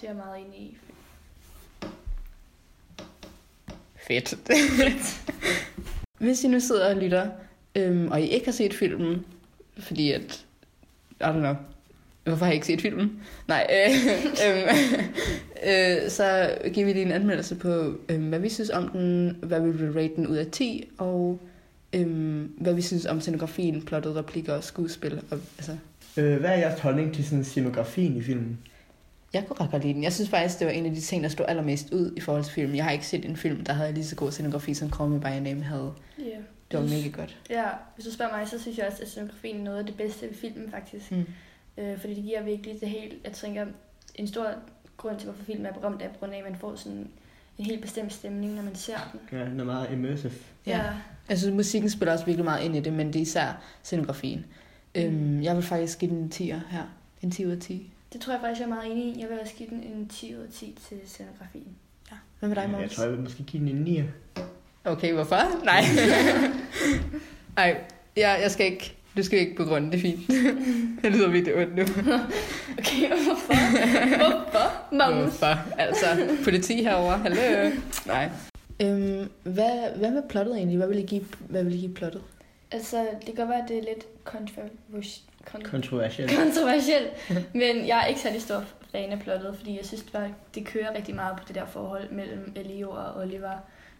det 0.00 0.04
er 0.04 0.08
jeg 0.08 0.16
meget 0.16 0.46
enig 0.46 0.60
i. 0.60 0.76
Fedt. 3.96 4.34
Hvis 6.18 6.44
I 6.44 6.48
nu 6.48 6.60
sidder 6.60 6.94
og 6.94 6.96
lytter, 6.96 7.30
øhm, 7.74 8.10
og 8.10 8.20
I 8.20 8.26
ikke 8.26 8.46
har 8.46 8.52
set 8.52 8.74
filmen, 8.74 9.24
fordi 9.78 10.12
at, 10.12 10.46
I 11.20 11.22
don't 11.22 11.32
know, 11.32 11.54
hvorfor 12.24 12.44
har 12.44 12.52
I 12.52 12.54
ikke 12.54 12.66
set 12.66 12.80
filmen? 12.80 13.22
Nej, 13.48 13.66
øh, 13.70 13.90
øh, 14.46 14.74
øh, 15.66 16.10
så 16.10 16.58
giver 16.72 16.86
vi 16.86 16.92
lige 16.92 17.04
en 17.04 17.12
anmeldelse 17.12 17.56
på, 17.56 17.98
øh, 18.08 18.28
hvad 18.28 18.38
vi 18.38 18.48
synes 18.48 18.70
om 18.70 18.88
den, 18.88 19.38
hvad 19.42 19.60
vi 19.60 19.70
vil 19.70 19.92
rate 19.92 20.16
den 20.16 20.26
ud 20.26 20.36
af 20.36 20.46
10, 20.46 20.90
og 20.98 21.40
øh, 21.92 22.48
hvad 22.58 22.74
vi 22.74 22.82
synes 22.82 23.06
om 23.06 23.20
scenografien, 23.20 23.82
plottet, 23.82 24.16
replikker 24.16 24.54
og 24.54 24.64
skuespil. 24.64 25.22
Og, 25.30 25.38
altså, 25.58 25.76
Øh, 26.16 26.40
hvad 26.40 26.50
er 26.50 26.56
jeres 26.58 26.80
holdning 26.80 27.14
til 27.14 27.24
sådan 27.24 27.44
scenografien 27.44 28.16
i 28.16 28.22
filmen? 28.22 28.58
jeg 29.32 29.46
kunne 29.46 29.56
ret 29.60 29.70
godt 29.70 29.82
lide 29.82 29.94
den. 29.94 30.02
Jeg 30.02 30.12
synes 30.12 30.30
faktisk, 30.30 30.58
det 30.58 30.66
var 30.66 30.72
en 30.72 30.86
af 30.86 30.94
de 30.94 31.00
ting, 31.00 31.22
der 31.22 31.28
stod 31.28 31.46
allermest 31.48 31.92
ud 31.92 32.12
i 32.16 32.20
forhold 32.20 32.44
til 32.44 32.52
filmen. 32.52 32.76
Jeg 32.76 32.84
har 32.84 32.90
ikke 32.90 33.06
set 33.06 33.24
en 33.24 33.36
film, 33.36 33.64
der 33.64 33.72
havde 33.72 33.92
lige 33.92 34.04
så 34.04 34.16
god 34.16 34.30
scenografi, 34.30 34.74
som 34.74 34.90
Call 34.90 35.10
Me 35.10 35.20
By 35.20 35.24
Your 35.24 35.40
Name 35.40 35.62
havde. 35.62 35.92
Ja. 36.18 36.24
Det 36.70 36.78
var 36.78 36.86
mega 36.86 37.08
godt. 37.08 37.38
Ja, 37.50 37.64
hvis 37.94 38.06
du 38.06 38.12
spørger 38.12 38.36
mig, 38.36 38.48
så 38.48 38.58
synes 38.58 38.78
jeg 38.78 38.86
også, 38.86 39.02
at 39.02 39.08
scenografien 39.08 39.56
er 39.56 39.64
noget 39.64 39.78
af 39.78 39.86
det 39.86 39.96
bedste 39.96 40.26
ved 40.26 40.34
filmen, 40.34 40.70
faktisk. 40.70 41.12
Mm. 41.12 41.24
Øh, 41.78 41.98
fordi 41.98 42.14
det 42.14 42.24
giver 42.24 42.42
virkelig 42.42 42.80
det 42.80 42.88
helt, 42.88 43.14
jeg 43.24 43.32
tænker, 43.32 43.66
en 44.14 44.26
stor 44.26 44.46
grund 44.96 45.18
til, 45.18 45.28
hvorfor 45.28 45.44
filmen 45.44 45.66
er 45.66 45.72
berømt, 45.72 46.02
er 46.02 46.08
på 46.08 46.18
grund 46.18 46.32
af, 46.32 46.38
at 46.38 46.44
man 46.44 46.56
får 46.56 46.76
sådan 46.76 47.08
en 47.58 47.64
helt 47.64 47.82
bestemt 47.82 48.12
stemning, 48.12 48.54
når 48.54 48.62
man 48.62 48.74
ser 48.74 49.10
den. 49.12 49.38
Ja, 49.38 49.44
den 49.44 49.60
er 49.60 49.64
meget 49.64 49.92
immersive. 49.92 50.32
Ja. 50.66 50.82
Jeg 51.30 51.38
synes, 51.38 51.54
musikken 51.54 51.90
spiller 51.90 52.12
også 52.12 52.24
virkelig 52.24 52.44
meget 52.44 52.64
ind 52.64 52.76
i 52.76 52.80
det, 52.80 52.92
men 52.92 53.06
det 53.06 53.16
er 53.16 53.20
især 53.20 53.62
scenografien. 53.82 54.46
Øhm, 54.94 55.42
jeg 55.42 55.56
vil 55.56 55.62
faktisk 55.64 55.98
give 55.98 56.10
den 56.10 56.18
en 56.18 56.32
10'er 56.34 56.60
her. 56.70 56.82
En 57.22 57.30
10 57.30 57.46
ud 57.46 57.50
af 57.50 57.58
10. 57.58 57.92
Det 58.12 58.20
tror 58.20 58.32
jeg 58.32 58.40
faktisk, 58.40 58.60
jeg 58.60 58.64
er 58.66 58.74
meget 58.74 58.92
enig 58.92 59.04
i. 59.04 59.20
Jeg 59.20 59.28
vil 59.28 59.38
også 59.40 59.54
give 59.54 59.68
den 59.68 59.82
en 59.82 60.08
10 60.08 60.34
ud 60.36 60.40
af 60.40 60.48
10 60.52 60.78
til 60.88 60.96
scenografien. 61.06 61.68
Ja. 62.10 62.16
Hvad 62.38 62.48
med 62.48 62.56
dig, 62.56 62.62
jeg 62.62 62.70
Måns? 62.70 62.94
tror, 62.94 63.04
jeg 63.04 63.12
vil 63.12 63.20
måske 63.20 63.42
give 63.42 63.60
den 63.60 63.76
en 63.76 63.82
9. 63.82 64.02
Okay, 64.84 65.12
hvorfor? 65.12 65.64
Nej. 65.64 65.82
Nej, 67.56 67.84
jeg, 68.16 68.38
jeg 68.42 68.50
skal 68.50 68.66
ikke. 68.66 68.96
Du 69.16 69.22
skal 69.22 69.38
ikke 69.38 69.56
begrunde, 69.56 69.92
det 69.92 69.96
er 69.96 70.00
fint. 70.00 70.28
det 71.02 71.12
lyder 71.12 71.28
virkelig 71.28 71.56
ondt 71.56 71.76
nu. 71.76 71.82
Okay, 72.78 73.08
hvorfor? 73.08 73.54
hvorfor, 74.18 74.94
Magnus? 74.96 75.38
Hvorfor? 75.38 75.78
Altså, 75.78 76.06
politi 76.44 76.82
herovre. 76.82 77.18
Hallo. 77.18 77.70
Nej. 78.06 78.30
Øhm, 78.82 79.30
hvad, 79.42 79.96
hvad 79.98 80.10
med 80.10 80.22
plottet 80.28 80.56
egentlig? 80.56 80.76
Hvad 80.78 80.88
vil 80.88 80.98
I 80.98 81.02
give, 81.06 81.24
hvad 81.48 81.64
vil 81.64 81.74
I 81.74 81.78
give 81.78 81.94
plottet? 81.94 82.22
Altså, 82.70 82.96
det 83.18 83.24
kan 83.26 83.34
godt 83.34 83.48
være, 83.48 83.62
at 83.62 83.68
det 83.68 83.78
er 83.78 83.82
lidt 83.82 84.04
kontrovers- 84.24 85.22
kon- 85.50 85.62
Kontroversielt. 85.70 86.30
kontroversielt, 86.38 87.10
men 87.54 87.86
jeg 87.86 88.00
er 88.02 88.06
ikke 88.06 88.20
særlig 88.20 88.42
stor 88.42 88.64
fan 88.92 89.10
af 89.12 89.20
plottet, 89.20 89.56
fordi 89.56 89.76
jeg 89.76 89.84
synes 89.86 90.02
bare, 90.12 90.34
det 90.54 90.66
kører 90.66 90.96
rigtig 90.96 91.14
meget 91.14 91.36
på 91.38 91.44
det 91.48 91.54
der 91.54 91.66
forhold 91.66 92.10
mellem 92.10 92.52
Elio 92.56 92.90
og 92.90 93.16
Oliver, 93.16 93.52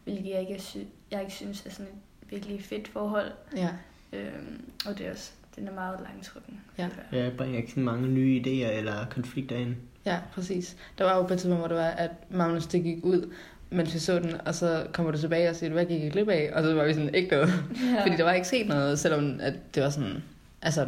hvilket 0.04 0.30
jeg 0.30 0.40
ikke, 0.40 0.62
sy- 0.62 0.76
jeg 1.10 1.20
ikke 1.20 1.32
synes 1.32 1.66
er 1.66 1.70
sådan 1.70 1.86
et 1.86 2.30
virkelig 2.30 2.62
fedt 2.64 2.88
forhold. 2.88 3.32
Ja. 3.56 3.68
Øhm, 4.12 4.70
og 4.86 4.98
det 4.98 5.06
er 5.06 5.10
også, 5.10 5.30
den 5.56 5.68
er 5.68 5.72
meget 5.72 6.00
langtrykken. 6.12 6.60
Ja. 6.78 6.88
Ja, 7.12 7.18
jeg 7.24 7.36
bringer 7.36 7.58
ikke 7.58 7.72
så 7.72 7.80
mange 7.80 8.08
nye 8.08 8.42
idéer 8.46 8.70
eller 8.78 9.06
konflikter 9.10 9.56
ind. 9.56 9.74
Ja, 10.06 10.18
præcis. 10.34 10.76
Der 10.98 11.04
var 11.04 11.16
jo 11.16 11.22
på 11.22 11.32
et 11.34 11.38
tidspunkt, 11.40 11.58
hvor 11.60 11.68
det 11.68 11.76
var, 11.76 11.86
at 11.90 12.10
Magnus 12.30 12.66
det 12.66 12.82
gik 12.82 13.04
ud, 13.04 13.32
mens 13.70 13.94
vi 13.94 13.98
så 13.98 14.18
den, 14.18 14.34
og 14.46 14.54
så 14.54 14.86
kommer 14.92 15.12
du 15.12 15.18
tilbage 15.18 15.50
og 15.50 15.56
siger, 15.56 15.72
hvad 15.72 15.84
gik 15.84 16.02
I 16.02 16.08
glip 16.08 16.28
af? 16.28 16.50
Og 16.54 16.62
så 16.62 16.74
var 16.74 16.84
vi 16.84 16.94
sådan, 16.94 17.14
ikke 17.14 17.30
noget. 17.30 17.52
Ja. 17.94 18.02
Fordi 18.02 18.16
der 18.16 18.24
var 18.24 18.32
ikke 18.32 18.46
sket 18.46 18.68
noget, 18.68 18.98
selvom 18.98 19.40
at 19.42 19.54
det 19.74 19.82
var 19.82 19.90
sådan, 19.90 20.22
altså 20.62 20.86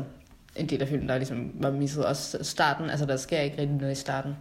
en 0.56 0.66
del 0.66 0.82
af 0.82 0.88
filmen, 0.88 1.08
der 1.08 1.16
ligesom 1.16 1.50
var 1.54 1.70
misset. 1.70 2.04
Også 2.04 2.38
starten, 2.42 2.90
altså 2.90 3.06
der 3.06 3.16
sker 3.16 3.38
ikke 3.38 3.58
rigtig 3.58 3.76
noget 3.76 3.92
i 3.92 4.00
starten. 4.00 4.36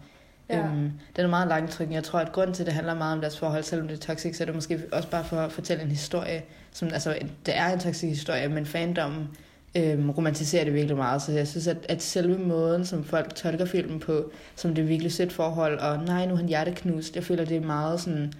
Ja. 0.49 0.59
Øhm, 0.59 0.91
den 1.15 1.25
er 1.25 1.27
meget 1.27 1.47
langtrykken. 1.47 1.95
Jeg 1.95 2.03
tror, 2.03 2.19
at 2.19 2.31
grunden 2.31 2.53
til, 2.53 2.63
at 2.63 2.67
det 2.67 2.73
handler 2.73 2.93
meget 2.93 3.13
om 3.13 3.21
deres 3.21 3.39
forhold, 3.39 3.63
selvom 3.63 3.87
det 3.87 3.97
er 3.97 4.01
toxic, 4.01 4.37
så 4.37 4.43
er 4.43 4.45
det 4.45 4.55
måske 4.55 4.81
også 4.91 5.09
bare 5.09 5.23
for 5.23 5.37
at 5.37 5.51
fortælle 5.51 5.83
en 5.83 5.89
historie. 5.89 6.43
Som, 6.71 6.87
altså, 6.93 7.17
det 7.45 7.57
er 7.57 7.73
en 7.73 7.79
toxic 7.79 8.09
historie, 8.09 8.47
men 8.47 8.65
fandommen 8.65 9.27
øhm, 9.75 10.09
romantiserer 10.09 10.63
det 10.63 10.73
virkelig 10.73 10.97
meget. 10.97 11.21
Så 11.21 11.31
jeg 11.31 11.47
synes, 11.47 11.67
at, 11.67 11.77
at 11.89 12.01
selve 12.01 12.37
måden, 12.37 12.85
som 12.85 13.03
folk 13.03 13.35
tolker 13.35 13.65
filmen 13.65 13.99
på, 13.99 14.31
som 14.55 14.75
det 14.75 14.81
er 14.81 14.85
virkelig 14.85 15.11
sødt 15.11 15.33
forhold, 15.33 15.79
og 15.79 16.03
nej, 16.03 16.25
nu 16.25 16.33
er 16.33 16.37
han 16.37 16.47
hjerteknust, 16.47 17.15
jeg 17.15 17.23
føler, 17.23 17.45
det 17.45 17.57
er 17.57 17.61
meget 17.61 17.99
sådan... 18.01 18.33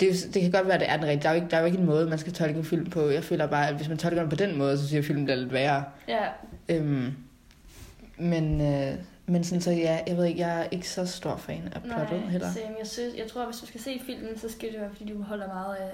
Det, 0.00 0.10
det 0.34 0.42
kan 0.42 0.50
godt 0.50 0.68
være, 0.68 0.78
det 0.78 0.90
er 0.90 0.96
den 0.96 1.06
rigtige. 1.06 1.22
Der 1.22 1.28
er, 1.28 1.32
jo 1.32 1.36
ikke, 1.36 1.50
der 1.50 1.56
er 1.56 1.60
jo 1.60 1.66
ikke 1.66 1.78
en 1.78 1.86
måde, 1.86 2.06
man 2.06 2.18
skal 2.18 2.32
tolke 2.32 2.58
en 2.58 2.64
film 2.64 2.90
på. 2.90 3.08
Jeg 3.10 3.24
føler 3.24 3.46
bare, 3.46 3.68
at 3.68 3.74
hvis 3.74 3.88
man 3.88 3.98
tolker 3.98 4.20
den 4.20 4.30
på 4.30 4.36
den 4.36 4.58
måde, 4.58 4.76
så 4.78 4.82
synes 4.82 4.92
jeg, 4.92 4.98
at 4.98 5.04
filmen 5.04 5.24
bliver 5.24 5.36
lidt 5.36 5.52
værre. 5.52 5.84
ja, 6.08 6.20
Øhm, 6.68 7.14
men, 8.18 8.60
øh, 8.60 8.94
men 9.26 9.44
sådan 9.44 9.60
så, 9.60 9.70
ja, 9.70 9.98
jeg 10.06 10.16
ved 10.16 10.24
ikke, 10.24 10.40
jeg 10.40 10.60
er 10.60 10.64
ikke 10.70 10.88
så 10.88 11.06
stor 11.06 11.36
fan 11.36 11.62
af 11.74 11.82
plottet 11.82 12.20
nej, 12.20 12.30
heller. 12.30 12.52
same. 12.52 12.74
Jeg, 12.78 12.86
synes, 12.86 13.14
jeg 13.18 13.26
tror, 13.26 13.40
at 13.40 13.46
hvis 13.48 13.60
du 13.60 13.66
skal 13.66 13.80
se 13.80 14.00
filmen, 14.06 14.38
så 14.38 14.48
skal 14.48 14.72
det 14.72 14.80
være, 14.80 14.90
fordi 14.96 15.12
du 15.12 15.22
holder 15.22 15.46
meget 15.46 15.74
af 15.76 15.90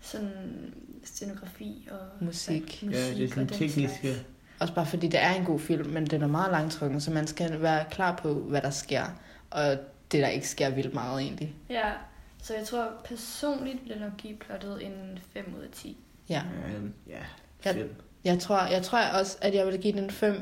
sådan 0.00 0.74
scenografi 1.04 1.88
og 1.90 2.24
Musik. 2.26 2.62
musik 2.62 2.82
Ja, 2.82 3.08
det 3.10 3.24
er 3.24 3.28
sådan 3.28 3.42
og 3.42 3.48
tekniske. 3.52 3.98
slags. 4.02 4.24
Også 4.60 4.74
bare 4.74 4.86
fordi 4.86 5.08
det 5.08 5.22
er 5.22 5.34
en 5.34 5.44
god 5.44 5.58
film, 5.60 5.90
men 5.90 6.06
den 6.06 6.22
er 6.22 6.26
meget 6.26 6.50
langtrykken, 6.50 7.00
så 7.00 7.10
man 7.10 7.26
skal 7.26 7.62
være 7.62 7.84
klar 7.90 8.16
på, 8.16 8.34
hvad 8.34 8.62
der 8.62 8.70
sker. 8.70 9.04
Og 9.50 9.66
det, 10.12 10.22
der 10.22 10.28
ikke 10.28 10.48
sker 10.48 10.70
vildt 10.70 10.94
meget 10.94 11.22
egentlig. 11.22 11.54
Ja, 11.70 11.92
så 12.42 12.54
jeg 12.54 12.66
tror 12.66 12.88
personligt 13.04 13.82
vil 13.82 13.88
jeg 13.90 13.98
nok 14.00 14.16
give 14.16 14.36
plottet 14.36 14.86
en 14.86 15.18
5 15.32 15.54
ud 15.58 15.62
af 15.62 15.68
10. 15.72 15.96
Ja. 16.28 16.42
Ja, 17.08 17.12
Ja. 17.64 17.72
fem. 17.72 17.94
Jeg 18.24 18.38
tror, 18.38 18.66
jeg 18.66 18.82
tror 18.82 18.98
også, 19.20 19.36
at 19.40 19.54
jeg 19.54 19.66
ville 19.66 19.80
give 19.80 19.92
den 19.92 20.04
en 20.04 20.10
5, 20.10 20.40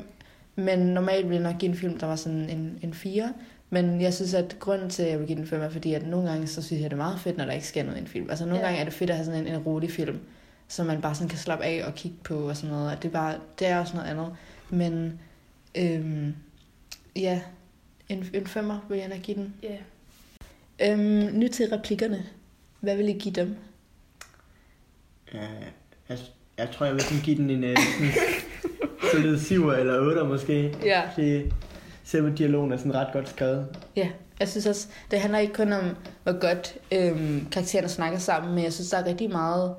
men 0.55 0.79
normalt 0.79 1.29
ville 1.29 1.43
jeg 1.43 1.51
nok 1.51 1.59
give 1.59 1.71
en 1.71 1.77
film, 1.77 1.99
der 1.99 2.07
var 2.07 2.15
sådan 2.15 2.49
en, 2.49 2.79
en 2.81 2.93
4. 2.93 3.33
Men 3.69 4.01
jeg 4.01 4.13
synes, 4.13 4.33
at 4.33 4.55
grunden 4.59 4.89
til, 4.89 5.03
at 5.03 5.09
jeg 5.09 5.19
vil 5.19 5.27
give 5.27 5.37
den 5.37 5.47
5, 5.47 5.61
er 5.61 5.69
fordi, 5.69 5.93
at 5.93 6.07
nogle 6.07 6.29
gange, 6.29 6.47
så 6.47 6.61
synes 6.61 6.81
jeg, 6.81 6.89
det 6.89 6.95
er 6.95 7.01
meget 7.03 7.19
fedt, 7.19 7.37
når 7.37 7.45
der 7.45 7.51
ikke 7.51 7.67
sker 7.67 7.83
noget 7.83 7.97
i 7.97 8.01
en 8.01 8.07
film. 8.07 8.29
Altså 8.29 8.45
nogle 8.45 8.59
Ja. 8.59 8.65
gange 8.65 8.79
er 8.79 8.83
det 8.83 8.93
fedt 8.93 9.09
at 9.09 9.15
have 9.15 9.25
sådan 9.25 9.47
en, 9.47 9.53
en 9.53 9.57
rolig 9.59 9.91
film, 9.91 10.19
som 10.67 10.85
man 10.85 11.01
bare 11.01 11.15
sådan 11.15 11.29
kan 11.29 11.37
slappe 11.39 11.65
af 11.65 11.83
og 11.87 11.95
kigge 11.95 12.17
på 12.23 12.35
og 12.49 12.57
sådan 12.57 12.69
noget. 12.69 12.91
Og 12.91 13.03
det 13.03 13.07
er, 13.07 13.13
bare, 13.13 13.35
det 13.59 13.67
er 13.67 13.79
også 13.79 13.95
noget 13.95 14.09
andet. 14.09 14.35
Men 14.69 15.19
øhm, 15.77 16.35
ja, 17.15 17.41
en, 18.09 18.29
en 18.33 18.47
femmer 18.47 18.85
vil 18.89 18.97
jeg 18.97 19.07
nok 19.07 19.19
give 19.21 19.37
den. 19.37 19.53
Ja, 19.63 19.75
Øhm, 20.81 21.33
nu 21.33 21.47
til 21.47 21.65
replikkerne. 21.69 22.23
Hvad 22.79 22.95
vil 22.95 23.09
I 23.09 23.13
give 23.13 23.33
dem? 23.33 23.55
Ja, 25.33 25.39
jeg, 26.09 26.17
jeg 26.57 26.69
tror, 26.71 26.85
jeg 26.85 26.95
vil 26.95 27.03
give 27.23 27.37
den 27.37 27.49
en 27.49 27.63
øh, 27.63 27.77
sådan 27.77 28.11
solid 29.11 29.39
7 29.39 29.69
eller 29.69 29.99
8 29.99 30.23
måske. 30.23 30.75
Ja. 30.83 31.01
Fordi 31.13 31.41
selve 32.11 32.35
dialogen 32.35 32.71
er 32.71 32.77
sådan 32.77 32.95
ret 32.95 33.13
godt 33.13 33.29
skrevet. 33.29 33.65
Ja, 33.95 34.09
jeg 34.39 34.47
synes 34.47 34.65
også, 34.65 34.87
det 35.11 35.19
handler 35.19 35.39
ikke 35.39 35.53
kun 35.53 35.73
om, 35.73 35.83
hvor 36.23 36.39
godt 36.39 36.77
øhm, 36.91 37.47
karaktererne 37.51 37.89
snakker 37.89 38.19
sammen, 38.19 38.55
men 38.55 38.63
jeg 38.63 38.73
synes, 38.73 38.89
der 38.89 38.97
er 38.97 39.05
rigtig 39.05 39.29
meget... 39.29 39.75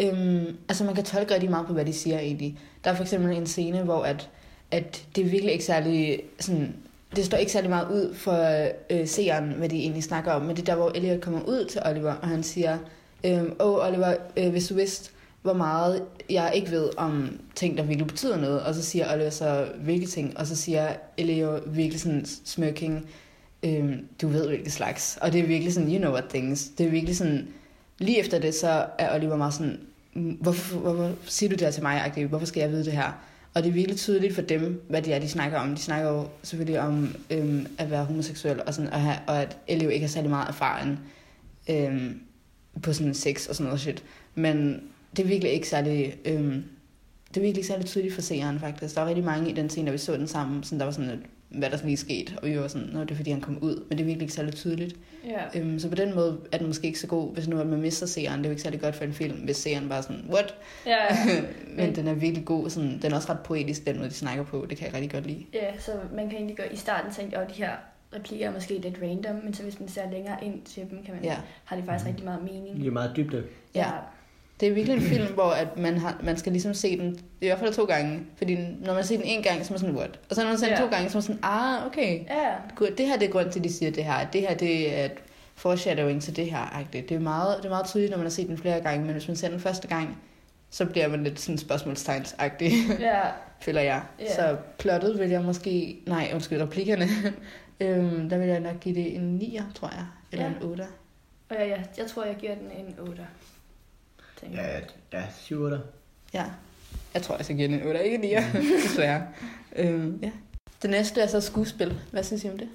Øhm, 0.00 0.56
altså, 0.68 0.84
man 0.84 0.94
kan 0.94 1.04
tolke 1.04 1.34
rigtig 1.34 1.50
meget 1.50 1.66
på, 1.66 1.72
hvad 1.72 1.84
de 1.84 1.92
siger 1.92 2.18
egentlig. 2.18 2.58
Der 2.84 2.90
er 2.90 2.94
for 2.94 3.02
eksempel 3.02 3.36
en 3.36 3.46
scene, 3.46 3.82
hvor 3.82 4.02
at, 4.02 4.30
at 4.70 5.04
det 5.16 5.24
er 5.26 5.28
virkelig 5.28 5.52
ikke 5.52 5.64
særlig... 5.64 6.20
Sådan, 6.40 6.74
det 7.16 7.24
står 7.24 7.38
ikke 7.38 7.52
særlig 7.52 7.70
meget 7.70 7.88
ud 7.88 8.14
for 8.14 8.68
øh, 8.90 9.06
seeren, 9.06 9.50
hvad 9.50 9.68
de 9.68 9.76
egentlig 9.76 10.02
snakker 10.02 10.32
om, 10.32 10.42
men 10.42 10.56
det 10.56 10.62
er 10.62 10.66
der, 10.66 10.74
hvor 10.74 10.92
Elliot 10.94 11.20
kommer 11.20 11.40
ud 11.40 11.64
til 11.64 11.80
Oliver, 11.84 12.14
og 12.14 12.28
han 12.28 12.42
siger, 12.42 12.78
øhm, 13.24 13.52
åh 13.60 13.74
oh, 13.74 13.86
Oliver, 13.88 14.14
øh, 14.36 14.50
hvis 14.50 14.68
du 14.68 14.74
vidste, 14.74 15.10
hvor 15.44 15.52
meget 15.52 16.02
jeg 16.30 16.52
ikke 16.54 16.70
ved 16.70 16.90
om 16.96 17.40
ting, 17.54 17.78
der 17.78 17.82
virkelig 17.82 18.06
betyder 18.06 18.36
noget, 18.36 18.62
og 18.62 18.74
så 18.74 18.82
siger 18.82 19.14
Oliver 19.14 19.30
så, 19.30 19.68
hvilke 19.80 20.06
ting, 20.06 20.38
og 20.38 20.46
så 20.46 20.56
siger 20.56 20.96
Elio 21.16 21.60
virkelig 21.66 22.00
sådan 22.00 22.24
smirking, 22.24 23.06
øhm, 23.62 24.06
du 24.22 24.28
ved 24.28 24.48
hvilke 24.48 24.70
slags. 24.70 25.18
Og 25.20 25.32
det 25.32 25.40
er 25.40 25.46
virkelig 25.46 25.74
sådan, 25.74 25.90
you 25.90 25.98
know 25.98 26.12
what 26.12 26.24
things. 26.24 26.68
Det 26.78 26.86
er 26.86 26.90
virkelig 26.90 27.16
sådan, 27.16 27.48
lige 27.98 28.20
efter 28.20 28.38
det, 28.38 28.54
så 28.54 28.86
er 28.98 29.14
Oliver 29.16 29.36
meget 29.36 29.54
sådan, 29.54 29.80
mm, 30.14 30.30
hvorfor, 30.40 30.78
hvorfor 30.78 31.12
siger 31.24 31.50
du 31.50 31.54
det 31.54 31.60
her 31.62 31.70
til 31.70 31.82
mig, 31.82 32.04
Agde? 32.04 32.26
hvorfor 32.26 32.46
skal 32.46 32.60
jeg 32.60 32.70
vide 32.70 32.84
det 32.84 32.92
her? 32.92 33.12
Og 33.54 33.62
det 33.62 33.68
er 33.68 33.72
virkelig 33.72 33.96
tydeligt 33.96 34.34
for 34.34 34.42
dem, 34.42 34.82
hvad 34.88 35.02
det 35.02 35.14
er, 35.14 35.18
de 35.18 35.28
snakker 35.28 35.58
om. 35.58 35.74
De 35.74 35.80
snakker 35.80 36.10
jo 36.10 36.28
selvfølgelig 36.42 36.80
om 36.80 37.14
øhm, 37.30 37.66
at 37.78 37.90
være 37.90 38.04
homoseksuel, 38.04 38.60
og, 38.66 38.74
sådan, 38.74 38.92
og, 38.92 39.00
have, 39.00 39.16
og 39.26 39.42
at 39.42 39.58
Elio 39.68 39.88
ikke 39.88 40.06
har 40.06 40.10
særlig 40.10 40.30
meget 40.30 40.48
erfaring 40.48 41.00
øhm, 41.70 42.20
på 42.82 42.92
sådan 42.92 43.14
sex 43.14 43.46
og 43.46 43.54
sådan 43.54 43.66
noget 43.66 43.80
shit. 43.80 44.04
Men 44.34 44.82
det 45.16 45.22
er 45.22 45.26
virkelig 45.28 45.52
ikke 45.52 45.68
særlig... 45.68 46.16
Øhm, 46.24 46.64
det 47.28 47.40
er 47.40 47.44
virkelig 47.44 47.56
ikke 47.58 47.66
særlig 47.68 47.86
tydeligt 47.86 48.14
for 48.14 48.22
seeren, 48.22 48.60
faktisk. 48.60 48.94
Der 48.94 49.00
var 49.00 49.08
rigtig 49.08 49.24
mange 49.24 49.50
i 49.50 49.54
den 49.54 49.70
scene, 49.70 49.86
da 49.86 49.92
vi 49.92 49.98
så 49.98 50.12
den 50.16 50.26
sammen, 50.28 50.62
sådan, 50.62 50.78
der 50.78 50.84
var 50.84 50.92
sådan, 50.92 51.10
at, 51.10 51.18
hvad 51.48 51.70
der 51.70 51.76
sådan 51.76 51.88
lige 51.88 51.96
skete, 51.96 52.32
og 52.42 52.48
vi 52.48 52.58
var 52.58 52.68
sådan, 52.68 52.88
nå, 52.92 53.00
det 53.00 53.10
er 53.10 53.14
fordi, 53.14 53.30
han 53.30 53.40
kom 53.40 53.58
ud, 53.62 53.76
men 53.88 53.98
det 53.98 54.00
er 54.00 54.04
virkelig 54.06 54.22
ikke 54.22 54.34
særlig 54.34 54.54
tydeligt. 54.54 54.96
Ja. 55.28 55.60
Øhm, 55.60 55.78
så 55.78 55.88
på 55.88 55.94
den 55.94 56.14
måde 56.14 56.38
er 56.52 56.58
den 56.58 56.66
måske 56.66 56.86
ikke 56.86 56.98
så 56.98 57.06
god, 57.06 57.34
hvis 57.34 57.48
nu 57.48 57.60
at 57.60 57.66
man 57.66 57.80
mister 57.80 58.06
seeren. 58.06 58.38
Det 58.38 58.46
er 58.46 58.50
jo 58.50 58.52
ikke 58.52 58.62
særlig 58.62 58.80
godt 58.80 58.94
for 58.94 59.04
en 59.04 59.12
film, 59.12 59.36
hvis 59.36 59.56
seeren 59.56 59.88
bare 59.88 60.02
sådan, 60.02 60.24
what? 60.32 60.54
Ja, 60.86 60.96
men 61.26 61.44
Men- 61.76 61.96
den 61.96 62.08
er 62.08 62.14
virkelig 62.14 62.44
god. 62.44 62.70
Sådan, 62.70 62.98
den 63.02 63.12
er 63.12 63.16
også 63.16 63.32
ret 63.32 63.40
poetisk, 63.40 63.86
den 63.86 63.96
måde, 63.96 64.08
de 64.08 64.14
snakker 64.14 64.44
på. 64.44 64.66
Det 64.70 64.78
kan 64.78 64.86
jeg 64.86 64.94
rigtig 64.94 65.10
godt 65.10 65.26
lide. 65.26 65.44
ja, 65.54 65.78
så 65.78 65.92
man 66.14 66.28
kan 66.28 66.36
egentlig 66.36 66.56
godt 66.56 66.72
i 66.72 66.76
starten 66.76 67.12
tænke, 67.12 67.38
at 67.38 67.48
de 67.48 67.54
her 67.54 67.70
replikker 68.16 68.48
er 68.48 68.52
måske 68.52 68.78
lidt 68.78 68.98
random, 69.02 69.36
men 69.44 69.54
så 69.54 69.62
hvis 69.62 69.80
man 69.80 69.88
ser 69.88 70.10
længere 70.10 70.44
ind 70.44 70.62
til 70.62 70.82
dem, 70.90 71.02
kan 71.04 71.14
man, 71.14 71.24
Ja. 71.24 71.36
har 71.64 71.76
det 71.76 71.84
faktisk 71.84 72.08
rigtig 72.08 72.24
meget 72.24 72.42
mening. 72.42 72.76
Det 72.80 72.86
er 72.86 72.90
meget 72.90 73.12
dybde. 73.16 73.44
Ja. 73.74 73.90
Det 74.60 74.68
er 74.68 74.72
virkelig 74.72 74.96
en 74.96 75.02
film, 75.02 75.26
hvor 75.34 75.50
at 75.50 75.76
man, 75.78 75.98
har, 75.98 76.20
man 76.22 76.36
skal 76.36 76.52
ligesom 76.52 76.74
se 76.74 76.98
den, 76.98 77.18
i 77.40 77.46
hvert 77.46 77.58
fald 77.58 77.74
to 77.74 77.84
gange. 77.84 78.20
Fordi 78.36 78.56
når 78.80 78.94
man 78.94 79.04
ser 79.04 79.16
den 79.16 79.24
en 79.26 79.42
gang, 79.42 79.66
så 79.66 79.70
er 79.70 79.72
man 79.72 79.80
sådan, 79.80 79.96
what? 79.96 80.18
Og 80.30 80.34
så 80.36 80.42
når 80.42 80.48
man 80.48 80.58
ser 80.58 80.66
den 80.66 80.76
Ja. 80.78 80.82
to 80.84 80.88
gange, 80.90 81.10
så 81.10 81.18
er 81.18 81.20
man 81.20 81.22
sådan, 81.22 81.38
ah, 81.42 81.86
okay. 81.86 82.20
Ja, 82.30 82.52
Gud, 82.76 82.86
Det 82.98 83.06
her 83.06 83.16
det 83.18 83.28
er 83.28 83.32
grund 83.32 83.50
til, 83.52 83.60
at 83.60 83.64
de 83.64 83.72
siger 83.72 83.90
det 83.92 84.04
her. 84.04 84.26
Det 84.32 84.40
her 84.40 84.54
det 84.54 84.98
er 85.00 85.04
et 85.04 85.12
foreshadowing 85.54 86.22
til 86.22 86.36
det 86.36 86.50
her. 86.50 86.76
agtigt. 86.78 87.08
Det 87.08 87.14
er, 87.14 87.18
meget, 87.20 87.56
det 87.58 87.64
er 87.64 87.68
meget 87.68 87.86
tydeligt, 87.86 88.10
når 88.10 88.18
man 88.18 88.24
har 88.26 88.30
set 88.30 88.48
den 88.48 88.58
flere 88.58 88.80
gange, 88.80 89.04
men 89.04 89.12
hvis 89.12 89.28
man 89.28 89.36
ser 89.36 89.48
den 89.48 89.60
første 89.60 89.88
gang, 89.88 90.18
så 90.70 90.84
bliver 90.86 91.08
man 91.08 91.24
lidt 91.24 91.40
sådan 91.40 91.58
spørgsmålstegnsagtig, 91.58 92.72
ja, 93.00 93.20
føler 93.64 93.80
jeg. 93.80 94.02
Ja. 94.20 94.34
Så 94.34 94.56
plottet 94.78 95.18
vil 95.18 95.30
jeg 95.30 95.42
måske... 95.42 95.96
Nej, 96.06 96.30
undskyld, 96.34 96.62
replikkerne. 96.62 97.06
øhm, 97.80 98.28
der 98.28 98.38
vil 98.38 98.48
jeg 98.48 98.60
nok 98.60 98.80
give 98.80 98.94
det 98.94 99.16
en 99.16 99.38
9'er, 99.42 99.74
tror 99.74 99.88
jeg. 99.88 100.04
Eller 100.32 100.44
Ja. 100.44 100.50
en 100.50 100.72
8'er. 100.80 100.84
og 101.50 101.56
jeg, 101.60 101.68
jeg, 101.68 101.84
jeg 101.98 102.06
tror, 102.06 102.24
jeg 102.24 102.34
giver 102.36 102.54
den 102.54 102.86
en 102.86 102.94
8. 102.98 103.26
tænker 104.44 104.62
Ja, 104.62 104.72
jeg. 104.74 104.82
ja, 105.12 105.22
7 105.40 105.60
8. 105.62 105.80
Ja. 106.34 106.44
Jeg 107.14 107.22
tror, 107.22 107.36
jeg 107.36 107.44
skal 107.44 107.56
give 107.56 107.68
den 107.68 107.74
en 107.74 107.96
8'er, 107.96 107.98
ikke 107.98 108.16
en 108.16 108.38
9'er, 108.38 108.58
desværre. 108.88 109.22
øhm, 109.76 110.18
ja. 110.22 110.30
Det 110.82 110.90
næste 110.90 111.20
er 111.20 111.26
så 111.26 111.40
skuespil. 111.40 112.00
Hvad 112.10 112.24
synes 112.24 112.44
I 112.44 112.48
om 112.50 112.58
det? 112.58 112.68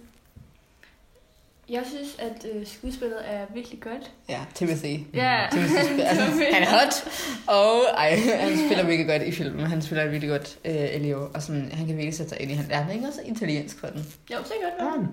Jeg 1.69 1.83
synes, 1.85 2.15
at 2.19 2.45
øh, 2.55 2.67
skuespillet 2.67 3.17
er 3.25 3.45
virkelig 3.53 3.79
godt. 3.81 4.11
Ja, 4.29 4.39
Timothy. 4.55 4.99
Ja. 5.13 5.47
Timothy 5.51 5.71
spiller, 5.85 6.05
altså, 6.05 6.23
han 6.53 6.63
er 6.63 6.69
hot, 6.69 7.09
og 7.47 7.81
ej, 7.97 8.15
han 8.39 8.57
spiller 8.57 8.85
virkelig 8.85 9.07
godt 9.07 9.21
i 9.21 9.31
filmen. 9.31 9.65
Han 9.65 9.81
spiller 9.81 10.07
virkelig 10.07 10.29
godt, 10.29 10.59
øh, 10.65 10.73
Elio, 10.75 11.29
og 11.33 11.41
sådan, 11.41 11.71
han 11.71 11.85
kan 11.87 11.95
virkelig 11.95 12.13
sætte 12.13 12.29
sig 12.29 12.41
ind 12.41 12.51
i 12.51 12.53
han. 12.53 12.71
Er 12.71 12.81
han 12.81 12.95
ikke 12.95 13.07
også 13.07 13.21
italiensk 13.25 13.79
for 13.79 13.87
den? 13.87 14.05
Jo, 14.31 14.37
så 14.43 14.53
godt 14.63 14.89
Ja. 15.01 15.07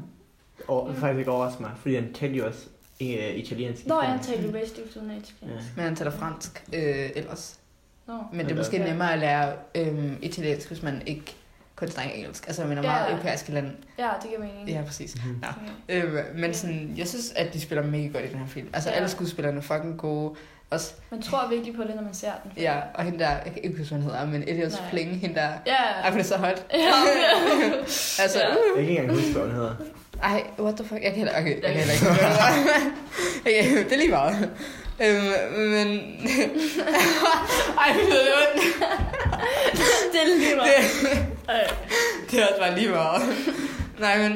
Og 0.68 0.88
det 0.90 0.98
faktisk 0.98 1.18
ikke 1.18 1.30
overrasker 1.30 1.60
mig, 1.60 1.70
fordi 1.80 1.94
han 1.94 2.12
talte 2.14 2.36
jo 2.36 2.46
også 2.46 2.66
øh, 3.00 3.34
italiensk. 3.36 3.86
Nå, 3.86 4.02
jeg 4.02 4.18
talte 4.22 4.48
bedst 4.52 4.80
uden 4.96 5.10
at 5.10 5.32
Ja. 5.42 5.46
Men 5.76 5.84
han 5.84 5.96
taler 5.96 6.10
fransk 6.10 6.64
øh, 6.72 7.10
ellers. 7.16 7.58
Nå. 8.08 8.14
Men 8.32 8.46
det 8.46 8.52
er 8.52 8.56
måske 8.56 8.78
nemmere 8.78 9.12
at 9.12 9.18
lære 9.18 9.52
øh, 9.74 10.12
italiensk, 10.22 10.68
hvis 10.68 10.82
man 10.82 11.02
ikke 11.06 11.34
kun 11.76 11.88
snakker 11.88 12.12
engelsk. 12.14 12.46
Altså, 12.46 12.64
man 12.64 12.78
er 12.78 12.82
meget 12.82 13.06
Ja. 13.06 13.12
europæiske 13.12 13.52
lande. 13.52 13.70
Ja, 13.98 14.08
det 14.22 14.28
giver 14.30 14.40
mening. 14.40 14.68
Ja, 14.68 14.82
præcis. 14.86 15.16
Mhm. 15.24 15.42
Ja. 15.88 15.96
Øh, 15.96 16.24
men 16.34 16.54
sådan, 16.54 16.94
jeg 16.96 17.08
synes, 17.08 17.32
at 17.36 17.52
de 17.54 17.60
spiller 17.60 17.84
mega 17.86 18.06
godt 18.06 18.24
i 18.24 18.28
den 18.28 18.38
her 18.38 18.46
film. 18.46 18.68
Altså, 18.72 18.90
Ja. 18.90 18.96
alle 18.96 19.08
skuespillerne 19.08 19.58
er 19.58 19.62
fucking 19.62 19.98
gode. 19.98 20.34
Også, 20.70 20.94
Man 21.10 21.22
tror 21.22 21.48
virkelig 21.48 21.74
på 21.76 21.82
det, 21.82 21.94
når 21.96 22.02
man 22.02 22.14
ser 22.14 22.32
den. 22.44 22.52
ja, 22.56 22.80
og 22.94 23.04
hende 23.04 23.18
der, 23.18 23.28
jeg 23.30 23.52
kan 23.52 23.62
ikke 23.64 23.78
huske, 23.78 23.94
hvad 23.94 24.02
hun 24.02 24.10
hedder, 24.12 24.26
men 24.26 24.42
Elias. 24.42 24.82
Plinge, 24.90 25.14
hende 25.14 25.34
der, 25.34 25.48
Ja. 25.66 25.74
ej, 26.02 26.10
hun 26.10 26.20
er 26.20 26.24
så 26.24 26.36
hot. 26.36 26.66
Ja. 26.72 26.78
Altså, 28.22 28.38
Ja. 28.38 28.48
Jeg 28.48 28.56
kan 28.74 28.80
ikke 28.82 28.98
engang 28.98 29.18
huske, 29.18 29.32
hvad 29.32 29.42
hun 29.42 29.54
hedder. 29.54 29.74
Ej, 30.22 30.42
what 30.58 30.74
the 30.76 30.84
fuck? 30.84 31.02
Jeg 31.02 31.10
kan 31.10 31.14
heller, 31.18 31.40
okay, 31.40 31.62
jeg 31.62 31.72
kan 31.72 31.82
heller 31.82 31.94
ikke. 31.94 32.06
okay, 33.46 33.84
det 33.84 33.92
er 33.92 33.96
lige 33.96 34.10
meget. 34.10 34.50
Øhm, 35.02 35.58
men... 35.58 35.88
Ej, 37.80 37.88
det 37.92 38.04
lyder 38.04 38.36
ondt. 38.42 38.62
det 40.12 40.20
er 40.22 40.26
lige 40.38 40.56
meget. 40.56 40.70
Det, 41.46 42.30
det 42.30 42.40
er 42.42 42.46
også 42.46 42.58
bare 42.60 42.74
lige 42.78 42.90
meget. 42.90 43.22
Nej, 43.98 44.18
men... 44.18 44.32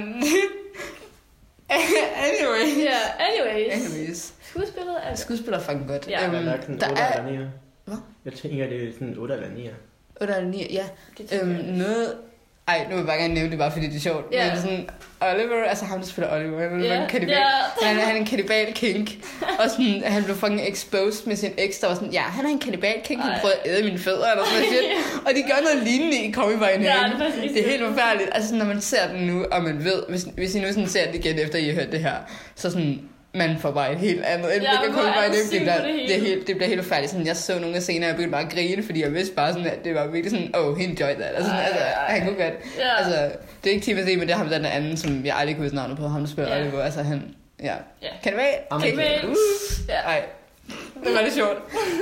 anyway. 1.71 2.85
Ja, 2.85 2.99
anyways. 3.19 3.73
Anyways. 3.73 4.33
Skuespillet 4.51 4.97
er... 5.03 5.15
Skuespiller 5.15 5.59
er 5.59 5.63
fucking 5.63 5.89
godt. 5.89 6.09
Ja. 6.09 6.27
Øhm, 6.27 6.35
Jeg 6.35 6.55
er 6.55 6.61
sådan 6.61 6.81
der 6.81 6.91
8 6.91 7.03
er... 7.03 7.19
eller 7.27 7.41
9. 7.41 7.47
Hvad? 7.85 7.97
Jeg 8.25 8.33
tænker, 8.33 8.67
det 8.69 8.89
er 8.89 8.93
sådan 8.93 9.15
8 9.19 9.35
eller 9.35 9.49
9. 9.51 9.69
8 10.21 10.35
eller 10.35 10.51
9, 10.51 10.73
ja. 10.73 10.85
Det 11.19 11.41
Øhm, 11.43 11.49
noget... 11.65 12.15
Ej, 12.69 12.83
nu 12.83 12.89
vil 12.89 12.97
jeg 12.97 13.07
bare 13.07 13.17
gerne 13.17 13.35
nævne 13.35 13.51
det, 13.51 13.59
bare 13.59 13.71
fordi 13.73 13.87
det 13.87 13.97
er 13.97 14.01
sjovt. 14.01 14.33
Ja. 14.33 14.53
Men 14.53 14.63
sådan, 14.63 14.89
Oliver, 15.21 15.65
altså 15.69 15.85
ham, 15.85 15.99
der 16.01 16.07
spiller 16.07 16.35
Oliver, 16.37 16.69
han, 16.69 16.81
yeah. 16.83 17.09
kannibal, 17.11 17.37
ja. 17.37 17.43
han, 17.87 17.99
er- 17.99 18.03
han 18.03 18.17
er 18.17 18.21
en 18.21 18.27
kannibal 18.27 18.73
kink. 18.75 19.11
Og 19.59 19.71
sådan, 19.71 20.03
han 20.07 20.25
blev 20.25 20.37
fucking 20.37 20.69
exposed 20.69 21.27
med 21.27 21.37
sin 21.37 21.51
eks, 21.59 21.79
der 21.79 21.87
var 21.89 21.95
sådan, 21.95 22.11
ja, 22.13 22.21
han 22.23 22.45
er 22.47 22.49
en 22.49 22.59
kannibal 22.59 22.95
kink, 23.05 23.23
han 23.23 23.41
prøvede 23.41 23.59
at 23.65 23.71
æde 23.71 23.85
mine 23.85 23.99
fødder, 23.99 24.31
eller 24.31 24.45
sådan 24.45 24.63
noget. 24.63 24.85
Og 25.27 25.33
de 25.35 25.43
gør 25.43 25.63
noget 25.73 25.89
lignende 25.89 26.17
i 26.25 26.33
Call 26.33 26.49
Me 26.49 26.57
By 26.57 26.61
Name. 26.61 26.85
Ja, 26.85 27.11
det 27.19 27.27
er 27.27 27.53
det 27.55 27.67
er 27.67 27.71
helt 27.71 27.83
forfærdeligt. 27.87 28.31
Altså, 28.33 28.55
når 28.55 28.65
man 28.65 28.81
ser 28.81 29.09
den 29.13 29.27
nu, 29.27 29.45
og 29.53 29.63
man 29.63 29.85
ved, 29.85 30.03
hvis, 30.09 30.23
hvis 30.35 30.55
I 30.55 30.61
nu 30.61 30.69
sådan 30.69 30.89
ser 30.89 31.07
det 31.13 31.15
igen, 31.25 31.39
efter 31.39 31.59
I 31.59 31.67
har 31.67 31.75
hørt 31.75 31.93
det 31.93 32.01
her, 32.01 32.15
så 32.55 32.71
sådan, 32.71 33.01
man 33.35 33.59
får 33.59 33.71
bare 33.71 33.93
et 33.93 33.99
helt 33.99 34.25
andet 34.25 34.49
indblik 34.53 34.63
Ja, 34.63 34.89
By 34.89 34.93
du 34.93 34.97
Name. 34.97 35.35
Det 35.35 35.49
syg 35.51 35.59
bliver, 35.61 35.77
det 35.77 35.95
det, 36.09 36.17
er 36.17 36.21
helt, 36.21 36.47
det 36.47 36.57
bliver 36.57 36.69
helt 36.69 36.83
forfærdeligt. 36.83 37.11
Sådan, 37.13 37.27
jeg 37.27 37.37
så 37.37 37.59
nogle 37.59 37.77
af 37.77 37.83
scenerne, 37.83 38.05
og 38.07 38.09
jeg 38.09 38.17
begyndte 38.17 38.33
bare 38.33 38.43
at 38.47 38.53
grine, 38.53 38.83
fordi 38.83 39.03
jeg 39.03 39.15
vidste 39.15 39.35
bare 39.35 39.53
sådan, 39.53 39.67
at 39.67 39.85
det 39.85 39.95
var 39.95 40.07
virkelig 40.07 40.31
sådan, 40.31 40.57
oh, 40.57 40.77
he 40.79 40.85
enjoyed 40.85 41.15
that. 41.15 41.35
Altså, 41.37 41.51
Ej, 41.53 41.63
altså, 41.65 41.81
ej, 41.85 42.19
han 42.19 42.27
kunne 42.29 42.45
godt. 42.45 42.55
Ja. 42.79 42.97
Altså, 42.99 43.31
det 43.65 43.71
er 43.71 43.75
ikke 43.75 43.85
Timothy, 43.85 44.15
men 44.15 44.21
det 44.21 44.31
er 44.31 44.37
ham 44.37 44.49
den 44.49 44.65
anden, 44.65 44.97
som 44.97 45.27
jeg 45.27 45.37
aldrig 45.37 45.57
kunne 45.57 45.65
huske 45.65 45.77
navnet 45.77 45.99
på. 45.99 46.07
Ham, 46.09 46.21
der 46.21 46.29
spiller 46.29 46.57
Ja. 46.57 46.61
Oliver. 46.63 46.83
Altså, 46.83 47.03
han, 47.03 47.23
ja. 47.63 47.75
Ja. 48.03 48.09
Kan 48.23 48.33
det 48.33 48.37
være? 48.41 48.81
Kan- 48.81 48.89
ikke. 48.91 49.29
Uh. 49.29 49.35
Ja. 49.89 49.95
Ej, 50.01 50.23
det 51.05 51.15
var 51.15 51.23
lidt 51.23 51.35
sjovt. 51.35 51.59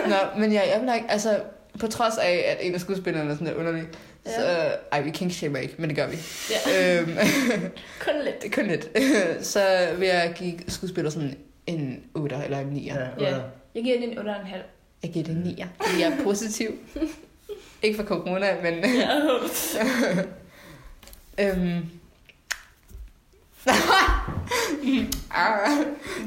Nå, 0.07 0.41
men 0.41 0.53
ja, 0.53 0.61
jeg 0.75 0.81
vil 0.83 0.91
ikke, 0.95 1.07
altså, 1.11 1.39
på 1.81 1.87
trods 1.87 2.19
af, 2.19 2.45
at 2.49 2.67
en 2.67 2.75
af 2.75 2.81
skuespillerne 2.81 3.31
er 3.31 3.35
sådan 3.35 3.47
lidt 3.47 3.57
underlig, 3.57 3.83
Ja. 4.29 4.35
så, 4.69 4.77
ej, 4.93 5.01
vi 5.01 5.11
king 5.11 5.33
shamer 5.33 5.59
ikke, 5.59 5.75
men 5.79 5.89
det 5.89 5.97
gør 5.97 6.07
vi. 6.07 6.17
Ja, 6.51 7.01
øhm, 7.01 7.09
kun 8.05 8.15
lidt. 8.25 8.45
er 8.45 8.49
kun 8.53 8.67
lidt. 8.67 8.89
så 9.53 9.89
vil 9.99 10.09
jeg 10.09 10.33
give 10.37 10.55
skuespiller 10.69 11.11
sådan 11.11 11.35
en 11.67 12.03
8 12.15 12.37
eller 12.45 12.59
en 12.59 12.77
9'er. 12.77 12.85
Ja, 12.85 12.95
Ja. 13.21 13.35
8. 13.35 13.43
Jeg 13.75 13.83
giver 13.83 14.01
den 14.01 14.11
en 14.11 14.19
8,5. 14.19 14.25
Jeg 15.03 15.11
giver 15.13 15.25
det 15.25 15.37
en 15.37 15.43
9'er, 15.59 15.67
fordi 15.87 16.01
jeg 16.03 16.13
er 16.19 16.23
positiv. 16.23 16.71
ikke 17.83 17.97
for 17.97 18.05
corona, 18.05 18.57
men... 18.63 18.75
Ja. 18.95 19.19
øhm, 21.39 21.85
ah, 25.31 25.71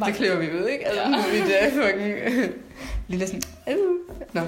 det 0.06 0.16
klipper 0.16 0.38
vi 0.40 0.52
ud, 0.62 0.68
ikke? 0.68 0.88
Altså, 0.88 1.02
Ja. 1.02 1.08
mit 1.10 1.74
uh, 1.74 1.84
fucking 1.84 2.54
lille 3.08 3.28
sådan... 3.28 3.42
Uh. 3.68 4.34
Nå. 4.34 4.42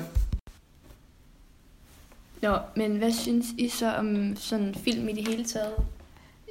Nå, 2.43 2.57
men 2.75 2.97
hvad 2.97 3.11
synes 3.11 3.45
I 3.57 3.69
så 3.69 3.93
om 3.93 4.35
sådan 4.35 4.75
film 4.75 5.07
i 5.07 5.13
det 5.13 5.27
hele 5.27 5.45
taget? 5.45 5.73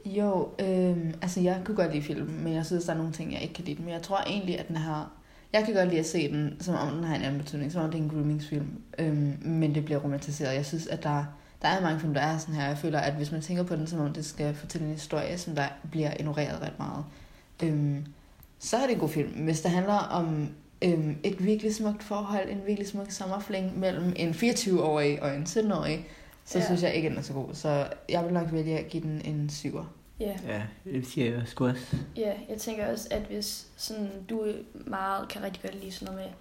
Jo, 0.07 0.49
øh, 0.59 1.15
altså 1.23 1.41
jeg 1.41 1.61
kunne 1.65 1.77
godt 1.77 1.93
lide 1.93 2.03
filmen, 2.03 2.45
men 2.45 2.55
jeg 2.55 2.67
synes, 2.67 2.85
der 2.85 2.93
er 2.93 2.97
nogle 2.97 3.13
ting, 3.13 3.33
jeg 3.33 3.43
ikke 3.43 3.55
kan 3.55 3.65
lide. 3.65 3.83
Men 3.83 3.93
jeg 3.93 4.03
tror 4.03 4.19
egentlig, 4.27 4.59
at 4.59 4.69
den 4.69 4.77
har... 4.77 5.11
Jeg 5.53 5.65
kan 5.65 5.75
godt 5.75 5.89
lide 5.89 6.01
at 6.01 6.07
se 6.07 6.33
den, 6.33 6.57
som 6.61 6.75
om 6.75 6.95
den 6.95 7.05
har 7.05 7.15
en 7.15 7.23
anden 7.23 7.41
betydning, 7.41 7.73
som 7.73 7.85
om 7.85 7.91
det 7.91 7.99
er 7.99 8.03
en 8.03 8.09
groomingsfilm. 8.11 8.69
Øh, 8.99 9.17
men 9.47 9.75
det 9.75 9.85
bliver 9.85 10.01
romantiseret. 10.01 10.55
Jeg 10.55 10.67
synes, 10.67 10.87
at 10.87 11.03
der, 11.03 11.25
der 11.63 11.69
er 11.69 11.83
mange 11.83 12.01
film, 12.01 12.15
der 12.15 12.21
er 12.21 12.39
sådan 12.39 12.55
her. 12.55 12.67
Jeg 12.67 12.79
føler, 12.79 12.99
at 12.99 13.15
hvis 13.15 13.33
man 13.33 13.41
tænker 13.41 13.63
på 13.63 13.77
den, 13.77 13.87
som 13.87 14.01
om 14.01 14.13
det 14.13 14.25
skal 14.25 14.55
fortælle 14.55 14.87
en 14.87 14.93
historie, 14.93 15.39
som 15.39 15.55
der 15.55 15.67
bliver 15.91 16.11
ignoreret 16.21 16.63
ret 16.63 16.79
meget, 16.79 17.05
øh, 17.63 17.97
så 18.59 18.77
er 18.77 18.87
det 18.87 18.93
en 18.93 19.01
god 19.01 19.09
film. 19.09 19.31
Hvis 19.31 19.61
det 19.61 19.71
handler 19.71 19.95
om 19.95 20.49
øhm, 20.85 21.17
et 21.23 21.45
virkelig 21.45 21.75
smukt 21.75 22.03
forhold, 22.03 22.49
en 22.51 22.61
virkelig 22.67 22.89
smuk 22.89 23.11
sommerfling 23.11 23.79
mellem 23.79 24.13
en 24.17 24.31
24-årig 24.31 25.23
og 25.23 25.37
en 25.37 25.43
17-årig, 25.43 26.07
så 26.45 26.59
Ja. 26.59 26.65
synes 26.65 26.83
jeg 26.83 26.95
ikke, 26.95 27.09
den 27.09 27.19
er 27.19 27.23
så 27.23 27.33
god. 27.33 27.55
Så 27.55 27.87
jeg 28.09 28.25
vil 28.25 28.33
nok 28.33 28.53
vælge 28.53 28.79
at 28.79 28.89
give 28.89 29.03
den 29.03 29.23
en 29.25 29.51
7'er. 29.53 29.85
Ja. 30.21 30.37
Ja, 30.49 30.63
det 30.85 31.07
siger 31.07 31.31
jeg 31.31 31.43
sgu 31.47 31.67
også. 31.69 31.97
ja, 32.17 32.33
jeg 32.49 32.59
tænker 32.59 32.87
også, 32.93 33.09
at 33.11 33.23
hvis 33.23 33.67
sådan, 33.77 34.09
du 34.31 34.47
meget 34.87 35.29
kan 35.29 35.43
rigtig 35.43 35.63
godt 35.63 35.81
lide 35.81 35.93
sådan 35.93 36.15
noget 36.15 36.27
med 36.27 36.33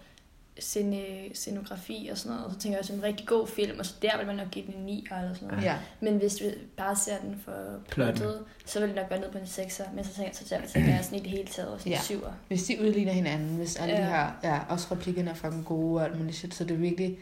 scene, 0.60 1.04
scenografi 1.34 2.10
og 2.12 2.18
sådan 2.18 2.38
noget, 2.38 2.54
så 2.54 2.60
tænker 2.60 2.76
jeg 2.78 2.80
også 2.80 2.94
en 2.94 3.04
rigtig 3.04 3.28
god 3.28 3.48
film, 3.48 3.80
og 3.80 3.86
så 3.86 3.94
der 4.02 4.18
vil 4.18 4.28
man 4.28 4.36
nok 4.36 4.50
give 4.52 4.66
den 4.66 4.74
en 4.78 4.86
9 4.86 5.08
eller 5.12 5.34
sådan 5.34 5.48
noget. 5.48 5.64
Ja. 5.64 5.76
Men 6.00 6.18
hvis 6.18 6.42
vi 6.42 6.46
bare 6.78 6.96
ser 6.96 7.18
den 7.24 7.42
for 7.46 7.54
plottet, 7.90 8.40
så 8.66 8.80
vil 8.80 8.88
det 8.90 8.96
nok 8.96 9.10
være 9.10 9.20
ned 9.20 9.32
på 9.32 9.38
en 9.38 9.44
6'er, 9.44 9.96
men 9.96 10.04
så 10.04 10.14
tænker, 10.14 10.34
så 10.34 10.46
tænker, 10.46 10.68
så 10.68 10.74
tænker 10.74 10.90
jeg 10.96 11.04
sådan 11.06 11.20
i 11.20 11.22
det 11.22 11.32
hele 11.32 11.48
taget 11.48 11.70
også 11.72 11.90
en 11.90 11.92
Ja. 11.94 11.98
7'er. 12.00 12.32
Hvis 12.48 12.64
de 12.64 12.78
udligner 12.82 13.12
hinanden, 13.12 13.56
hvis 13.58 13.76
alle 13.76 13.94
ja. 13.96 14.02
de 14.02 14.06
Ja. 14.08 14.10
her, 14.10 14.32
ja, 14.44 14.60
også 14.70 14.88
replikkerne 14.92 15.30
er 15.30 15.34
fucking 15.36 15.66
gode 15.66 16.00
og 16.02 16.06
alt 16.06 16.18
muligt 16.20 16.38
shit, 16.38 16.54
så 16.54 16.64
det 16.64 16.72
er 16.72 16.78
virkelig, 16.78 17.18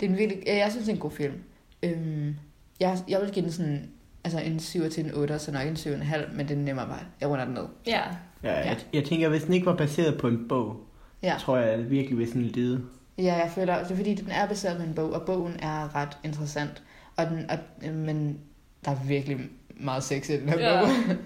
det 0.00 0.06
er 0.06 0.10
en 0.10 0.18
virkelig, 0.18 0.42
ja, 0.46 0.56
jeg 0.56 0.70
synes, 0.70 0.84
det 0.84 0.92
er 0.92 0.96
en 0.96 1.00
god 1.00 1.10
film. 1.10 1.42
Øhm, 1.82 2.36
jeg, 2.80 2.98
jeg 3.08 3.20
vil 3.20 3.30
give 3.30 3.44
den 3.44 3.52
sådan, 3.52 3.90
altså 4.24 4.40
en 4.40 4.60
7 4.60 4.90
til 4.90 5.04
en 5.04 5.14
8, 5.14 5.38
så 5.38 5.52
nok 5.52 5.66
en 5.66 5.74
7,5, 5.76 6.32
men 6.32 6.48
det 6.48 6.54
er 6.56 6.60
nemmere 6.60 6.86
bare, 6.86 7.00
jeg 7.20 7.28
runder 7.28 7.44
den 7.44 7.54
ned. 7.54 7.64
Ja, 7.86 8.02
Ja, 8.42 8.52
jeg, 8.52 8.78
jeg 8.92 9.04
tænker, 9.04 9.28
hvis 9.28 9.42
den 9.42 9.54
ikke 9.54 9.66
var 9.66 9.76
baseret 9.76 10.18
på 10.20 10.28
en 10.28 10.48
bog, 10.48 10.80
Ja. 11.24 11.36
tror 11.40 11.56
jeg 11.56 11.90
virkelig, 11.90 12.16
hvis 12.16 12.30
den 12.30 12.42
lide. 12.42 12.84
Ja, 13.18 13.34
jeg 13.34 13.50
føler, 13.54 13.82
det 13.82 13.90
er 13.90 13.96
fordi, 13.96 14.14
den 14.14 14.30
er 14.30 14.46
baseret 14.48 14.76
på 14.76 14.82
en 14.82 14.94
bog, 14.94 15.12
og 15.12 15.22
bogen 15.26 15.56
er 15.62 15.94
ret 15.94 16.18
interessant. 16.24 16.82
Og 17.16 17.26
den, 17.26 17.50
og, 17.50 17.58
øh, 17.84 17.94
men 17.94 18.38
der 18.84 18.90
er 18.90 18.96
virkelig 19.06 19.38
meget 19.76 20.02
sex 20.02 20.28
i 20.30 20.32
den 20.40 20.48
her 20.48 20.58
Ja. 20.58 20.80
bog. 20.80 21.16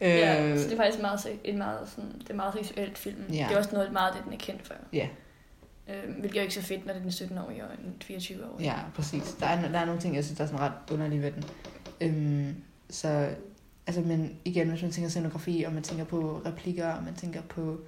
ja, 0.00 0.50
øh, 0.52 0.58
så 0.58 0.64
det 0.64 0.72
er 0.72 0.76
faktisk 0.76 1.00
meget, 1.02 1.20
en 1.44 1.58
meget, 1.58 1.88
sådan, 1.88 2.12
det 2.20 2.30
er 2.30 2.34
meget 2.34 2.54
seksuelt 2.54 2.98
film. 2.98 3.16
Ja. 3.32 3.46
Det 3.48 3.54
er 3.54 3.58
også 3.58 3.70
noget 3.72 3.92
meget, 3.92 4.14
det 4.14 4.24
den 4.24 4.32
er 4.32 4.36
kendt 4.38 4.66
for. 4.66 4.74
Ja. 4.92 5.08
Øh, 5.88 6.10
hvilket 6.18 6.36
er 6.36 6.40
jo 6.40 6.42
ikke 6.42 6.54
så 6.54 6.62
fedt, 6.62 6.86
når 6.86 6.92
det 6.92 7.00
er 7.00 7.26
den 7.26 7.38
17-årige 7.38 7.64
og 7.64 7.70
en 7.84 7.94
24-årige. 8.02 8.64
Ja, 8.70 8.74
præcis. 8.94 9.36
Der 9.40 9.46
er, 9.46 9.68
der 9.68 9.78
er 9.78 9.84
nogle 9.84 10.00
ting, 10.00 10.16
jeg 10.16 10.24
synes, 10.24 10.36
der 10.36 10.44
er 10.44 10.48
sådan 10.48 10.60
ret 10.60 10.72
underlige 10.92 11.22
ved 11.22 11.32
den. 11.32 11.44
Øhm, 12.00 12.54
så, 12.90 13.28
altså, 13.86 14.00
men 14.02 14.36
igen, 14.44 14.68
hvis 14.68 14.82
man 14.82 14.90
tænker 14.90 15.10
scenografi, 15.10 15.64
og 15.66 15.72
man 15.72 15.82
tænker 15.82 16.04
på 16.04 16.42
replikker, 16.46 16.88
og 16.92 17.04
man 17.04 17.14
tænker 17.14 17.42
på 17.42 17.80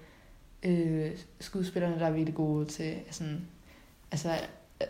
øh, 0.66 1.10
skuespillerne, 1.40 1.98
der 1.98 2.06
er 2.06 2.10
virkelig 2.10 2.34
gode 2.34 2.64
til 2.66 2.94
sådan, 3.10 3.40
altså, 4.12 4.28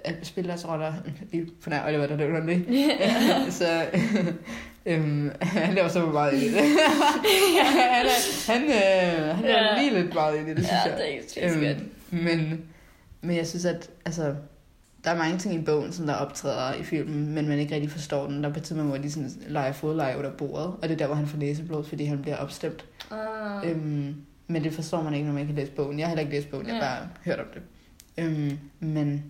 at 0.04 0.14
spille 0.22 0.48
deres 0.48 0.68
roller. 0.68 0.92
Lige 1.32 1.46
på 1.62 1.70
nær 1.70 1.86
Oliver, 1.88 2.06
der 2.06 2.16
løber 2.16 2.40
det. 2.40 2.64
så 3.60 3.86
øhm, 4.86 5.30
han 5.42 5.74
laver 5.74 5.88
så 5.88 6.06
meget 6.06 6.34
i 6.42 6.52
det. 6.52 6.60
han 7.64 8.06
han, 8.48 8.62
øh, 8.62 9.36
han 9.36 9.44
er 9.44 9.74
Ja. 9.74 9.82
lige 9.82 10.02
lidt 10.02 10.14
meget 10.14 10.36
i 10.36 10.44
det, 10.44 10.56
det 10.56 10.66
synes 10.66 10.80
ja, 10.86 10.90
jeg. 10.90 11.20
det 11.34 11.44
er 11.44 11.52
øhm, 11.54 11.64
godt. 11.64 12.22
Men, 12.24 12.62
men 13.20 13.36
jeg 13.36 13.46
synes, 13.46 13.64
at 13.64 13.90
altså, 14.04 14.34
der 15.04 15.10
er 15.10 15.16
mange 15.18 15.38
ting 15.38 15.54
i 15.54 15.64
bogen, 15.64 15.92
som 15.92 16.06
der 16.06 16.14
optræder 16.14 16.74
i 16.74 16.82
filmen, 16.82 17.34
men 17.34 17.48
man 17.48 17.58
ikke 17.58 17.74
rigtig 17.74 17.90
forstår 17.90 18.26
den. 18.26 18.42
Der 18.42 18.48
er 18.48 18.52
på 18.52 18.58
et 18.58 18.64
tidspunkt, 18.64 18.90
hvor 18.90 18.98
de 18.98 19.10
sådan 19.10 19.30
leger 19.48 19.72
fodleje 19.72 20.18
under 20.18 20.30
bordet, 20.30 20.66
og 20.66 20.82
det 20.82 20.90
er 20.90 20.96
der, 20.96 21.06
hvor 21.06 21.14
han 21.14 21.26
får 21.26 21.38
næseblod, 21.38 21.84
fordi 21.84 22.04
han 22.04 22.22
bliver 22.22 22.36
opstemt. 22.36 22.84
Ah, 23.10 23.70
Øhm, 23.70 24.14
men 24.46 24.64
det 24.64 24.72
forstår 24.72 25.02
man 25.02 25.14
ikke, 25.14 25.26
når 25.26 25.32
man 25.32 25.42
ikke 25.42 25.54
har 25.54 25.60
læst 25.60 25.74
bogen. 25.76 25.98
Jeg 25.98 26.06
har 26.06 26.10
heller 26.10 26.20
ikke 26.22 26.36
læst 26.36 26.50
bogen, 26.50 26.66
jeg 26.66 26.74
har 26.76 26.84
Ja. 26.84 26.98
bare 26.98 27.08
hørt 27.24 27.38
om 27.40 27.46
det. 27.54 27.62
Øhm, 28.18 28.58
men 28.80 29.24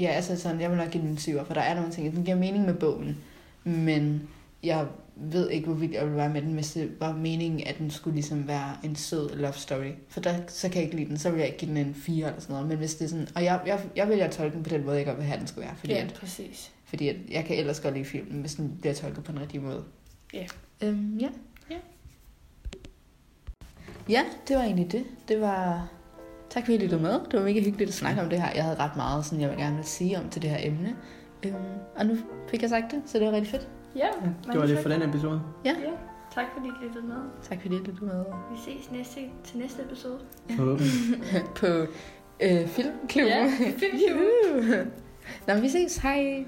ja, 0.00 0.06
altså 0.06 0.36
sådan, 0.36 0.60
jeg 0.60 0.70
vil 0.70 0.78
nok 0.78 0.90
give 0.90 1.02
den 1.02 1.10
en 1.10 1.18
syver, 1.18 1.44
for 1.44 1.54
der 1.54 1.60
er 1.60 1.74
nogle 1.74 1.90
ting, 1.92 2.12
den 2.16 2.24
giver 2.24 2.36
mening 2.36 2.64
med 2.64 2.74
bogen, 2.74 3.16
men 3.64 4.28
jeg 4.62 4.86
ved 5.16 5.50
ikke, 5.50 5.66
hvorvidt 5.66 5.92
jeg 5.92 6.06
vil 6.06 6.16
være 6.16 6.28
med 6.28 6.42
den, 6.42 6.52
hvis 6.52 6.72
det 6.72 6.90
var 7.00 7.16
meningen, 7.16 7.66
at 7.66 7.78
den 7.78 7.90
skulle 7.90 8.14
ligesom 8.14 8.48
være 8.48 8.76
en 8.84 8.96
sød 8.96 9.36
love 9.36 9.52
story. 9.52 9.90
For 10.08 10.20
der, 10.20 10.34
så 10.48 10.68
kan 10.68 10.76
jeg 10.76 10.84
ikke 10.84 10.96
lide 10.96 11.08
den, 11.08 11.18
så 11.18 11.30
vil 11.30 11.38
jeg 11.38 11.46
ikke 11.46 11.58
give 11.58 11.68
den 11.68 11.76
en 11.86 11.94
4 11.94 12.26
eller 12.26 12.40
sådan 12.40 12.52
noget. 12.54 12.68
Men 12.68 12.78
hvis 12.78 12.94
det 12.94 13.04
er 13.04 13.08
sådan, 13.08 13.28
og 13.34 13.44
jeg, 13.44 13.60
jeg, 13.66 13.80
jeg 13.96 14.08
vil 14.08 14.18
jeg 14.18 14.30
tolke 14.30 14.54
den 14.54 14.62
på 14.62 14.68
den 14.70 14.84
måde, 14.84 14.96
jeg 14.96 15.06
godt 15.06 15.16
vil 15.16 15.26
have, 15.26 15.38
den 15.38 15.46
skulle 15.46 15.64
være. 15.66 15.76
Fordi, 15.76 15.92
ja, 15.92 16.04
at, 16.04 16.12
præcis. 16.12 16.70
fordi 16.84 17.08
at 17.08 17.16
jeg 17.30 17.44
kan 17.44 17.56
ellers 17.58 17.80
godt 17.80 17.94
lide 17.94 18.04
filmen, 18.04 18.40
hvis 18.40 18.54
den 18.54 18.76
bliver 18.80 18.94
tolket 18.94 19.24
på 19.24 19.32
den 19.32 19.40
rigtige 19.40 19.60
måde. 19.60 19.84
Ja. 20.34 20.46
Øhm, 20.82 21.18
ja. 21.18 21.28
Ja. 24.08 24.12
Ja, 24.12 24.22
det 24.48 24.56
var 24.56 24.62
egentlig 24.62 24.92
det. 24.92 25.04
Det 25.28 25.40
var... 25.40 25.88
Tak 26.50 26.64
fordi 26.64 26.74
I 26.76 26.78
lyttede 26.78 27.02
med. 27.02 27.12
Det 27.12 27.32
var 27.38 27.44
mega 27.44 27.60
hyggeligt 27.60 27.88
at 27.88 27.94
snakke 27.94 28.20
om 28.22 28.28
det 28.28 28.42
her. 28.42 28.48
Jeg 28.54 28.64
havde 28.64 28.76
ret 28.78 28.96
meget, 28.96 29.24
sådan 29.24 29.40
jeg 29.40 29.50
vil 29.50 29.58
gerne 29.58 29.76
vil 29.76 29.84
sige 29.84 30.18
om 30.18 30.28
til 30.28 30.42
det 30.42 30.50
her 30.50 30.58
emne. 30.62 30.96
Øhm, 31.46 31.54
og 31.96 32.06
nu 32.06 32.16
fik 32.50 32.62
jeg 32.62 32.70
sagt 32.70 32.84
det, 32.90 33.02
så 33.06 33.18
det 33.18 33.26
var 33.26 33.32
rigtig 33.32 33.50
fedt. 33.50 33.68
Ja, 33.96 34.06
Det 34.52 34.60
var 34.60 34.66
det 34.66 34.78
for 34.78 34.88
den 34.88 35.02
episode. 35.02 35.40
Ja, 35.64 35.74
tak 36.34 36.44
fordi 36.56 36.68
I 36.68 36.84
lyttede 36.84 37.06
med. 37.06 37.16
Tak 37.42 37.60
fordi 37.62 37.74
I 37.74 37.78
lyttede 37.78 38.04
med 38.04 38.24
Vi 38.50 38.56
ses 38.64 38.90
næste, 38.92 39.20
til 39.44 39.58
næste 39.58 39.82
episode. 39.82 40.18
Forhåbentlig. 40.50 40.90
på 41.60 41.66
øh, 42.40 42.66
Filmklubben. 42.66 43.28
Ja, 43.28 43.52
Filmklubben. 43.78 44.92
Nå, 45.46 45.54
vi 45.54 45.68
ses. 45.68 45.96
Hej. 45.96 46.44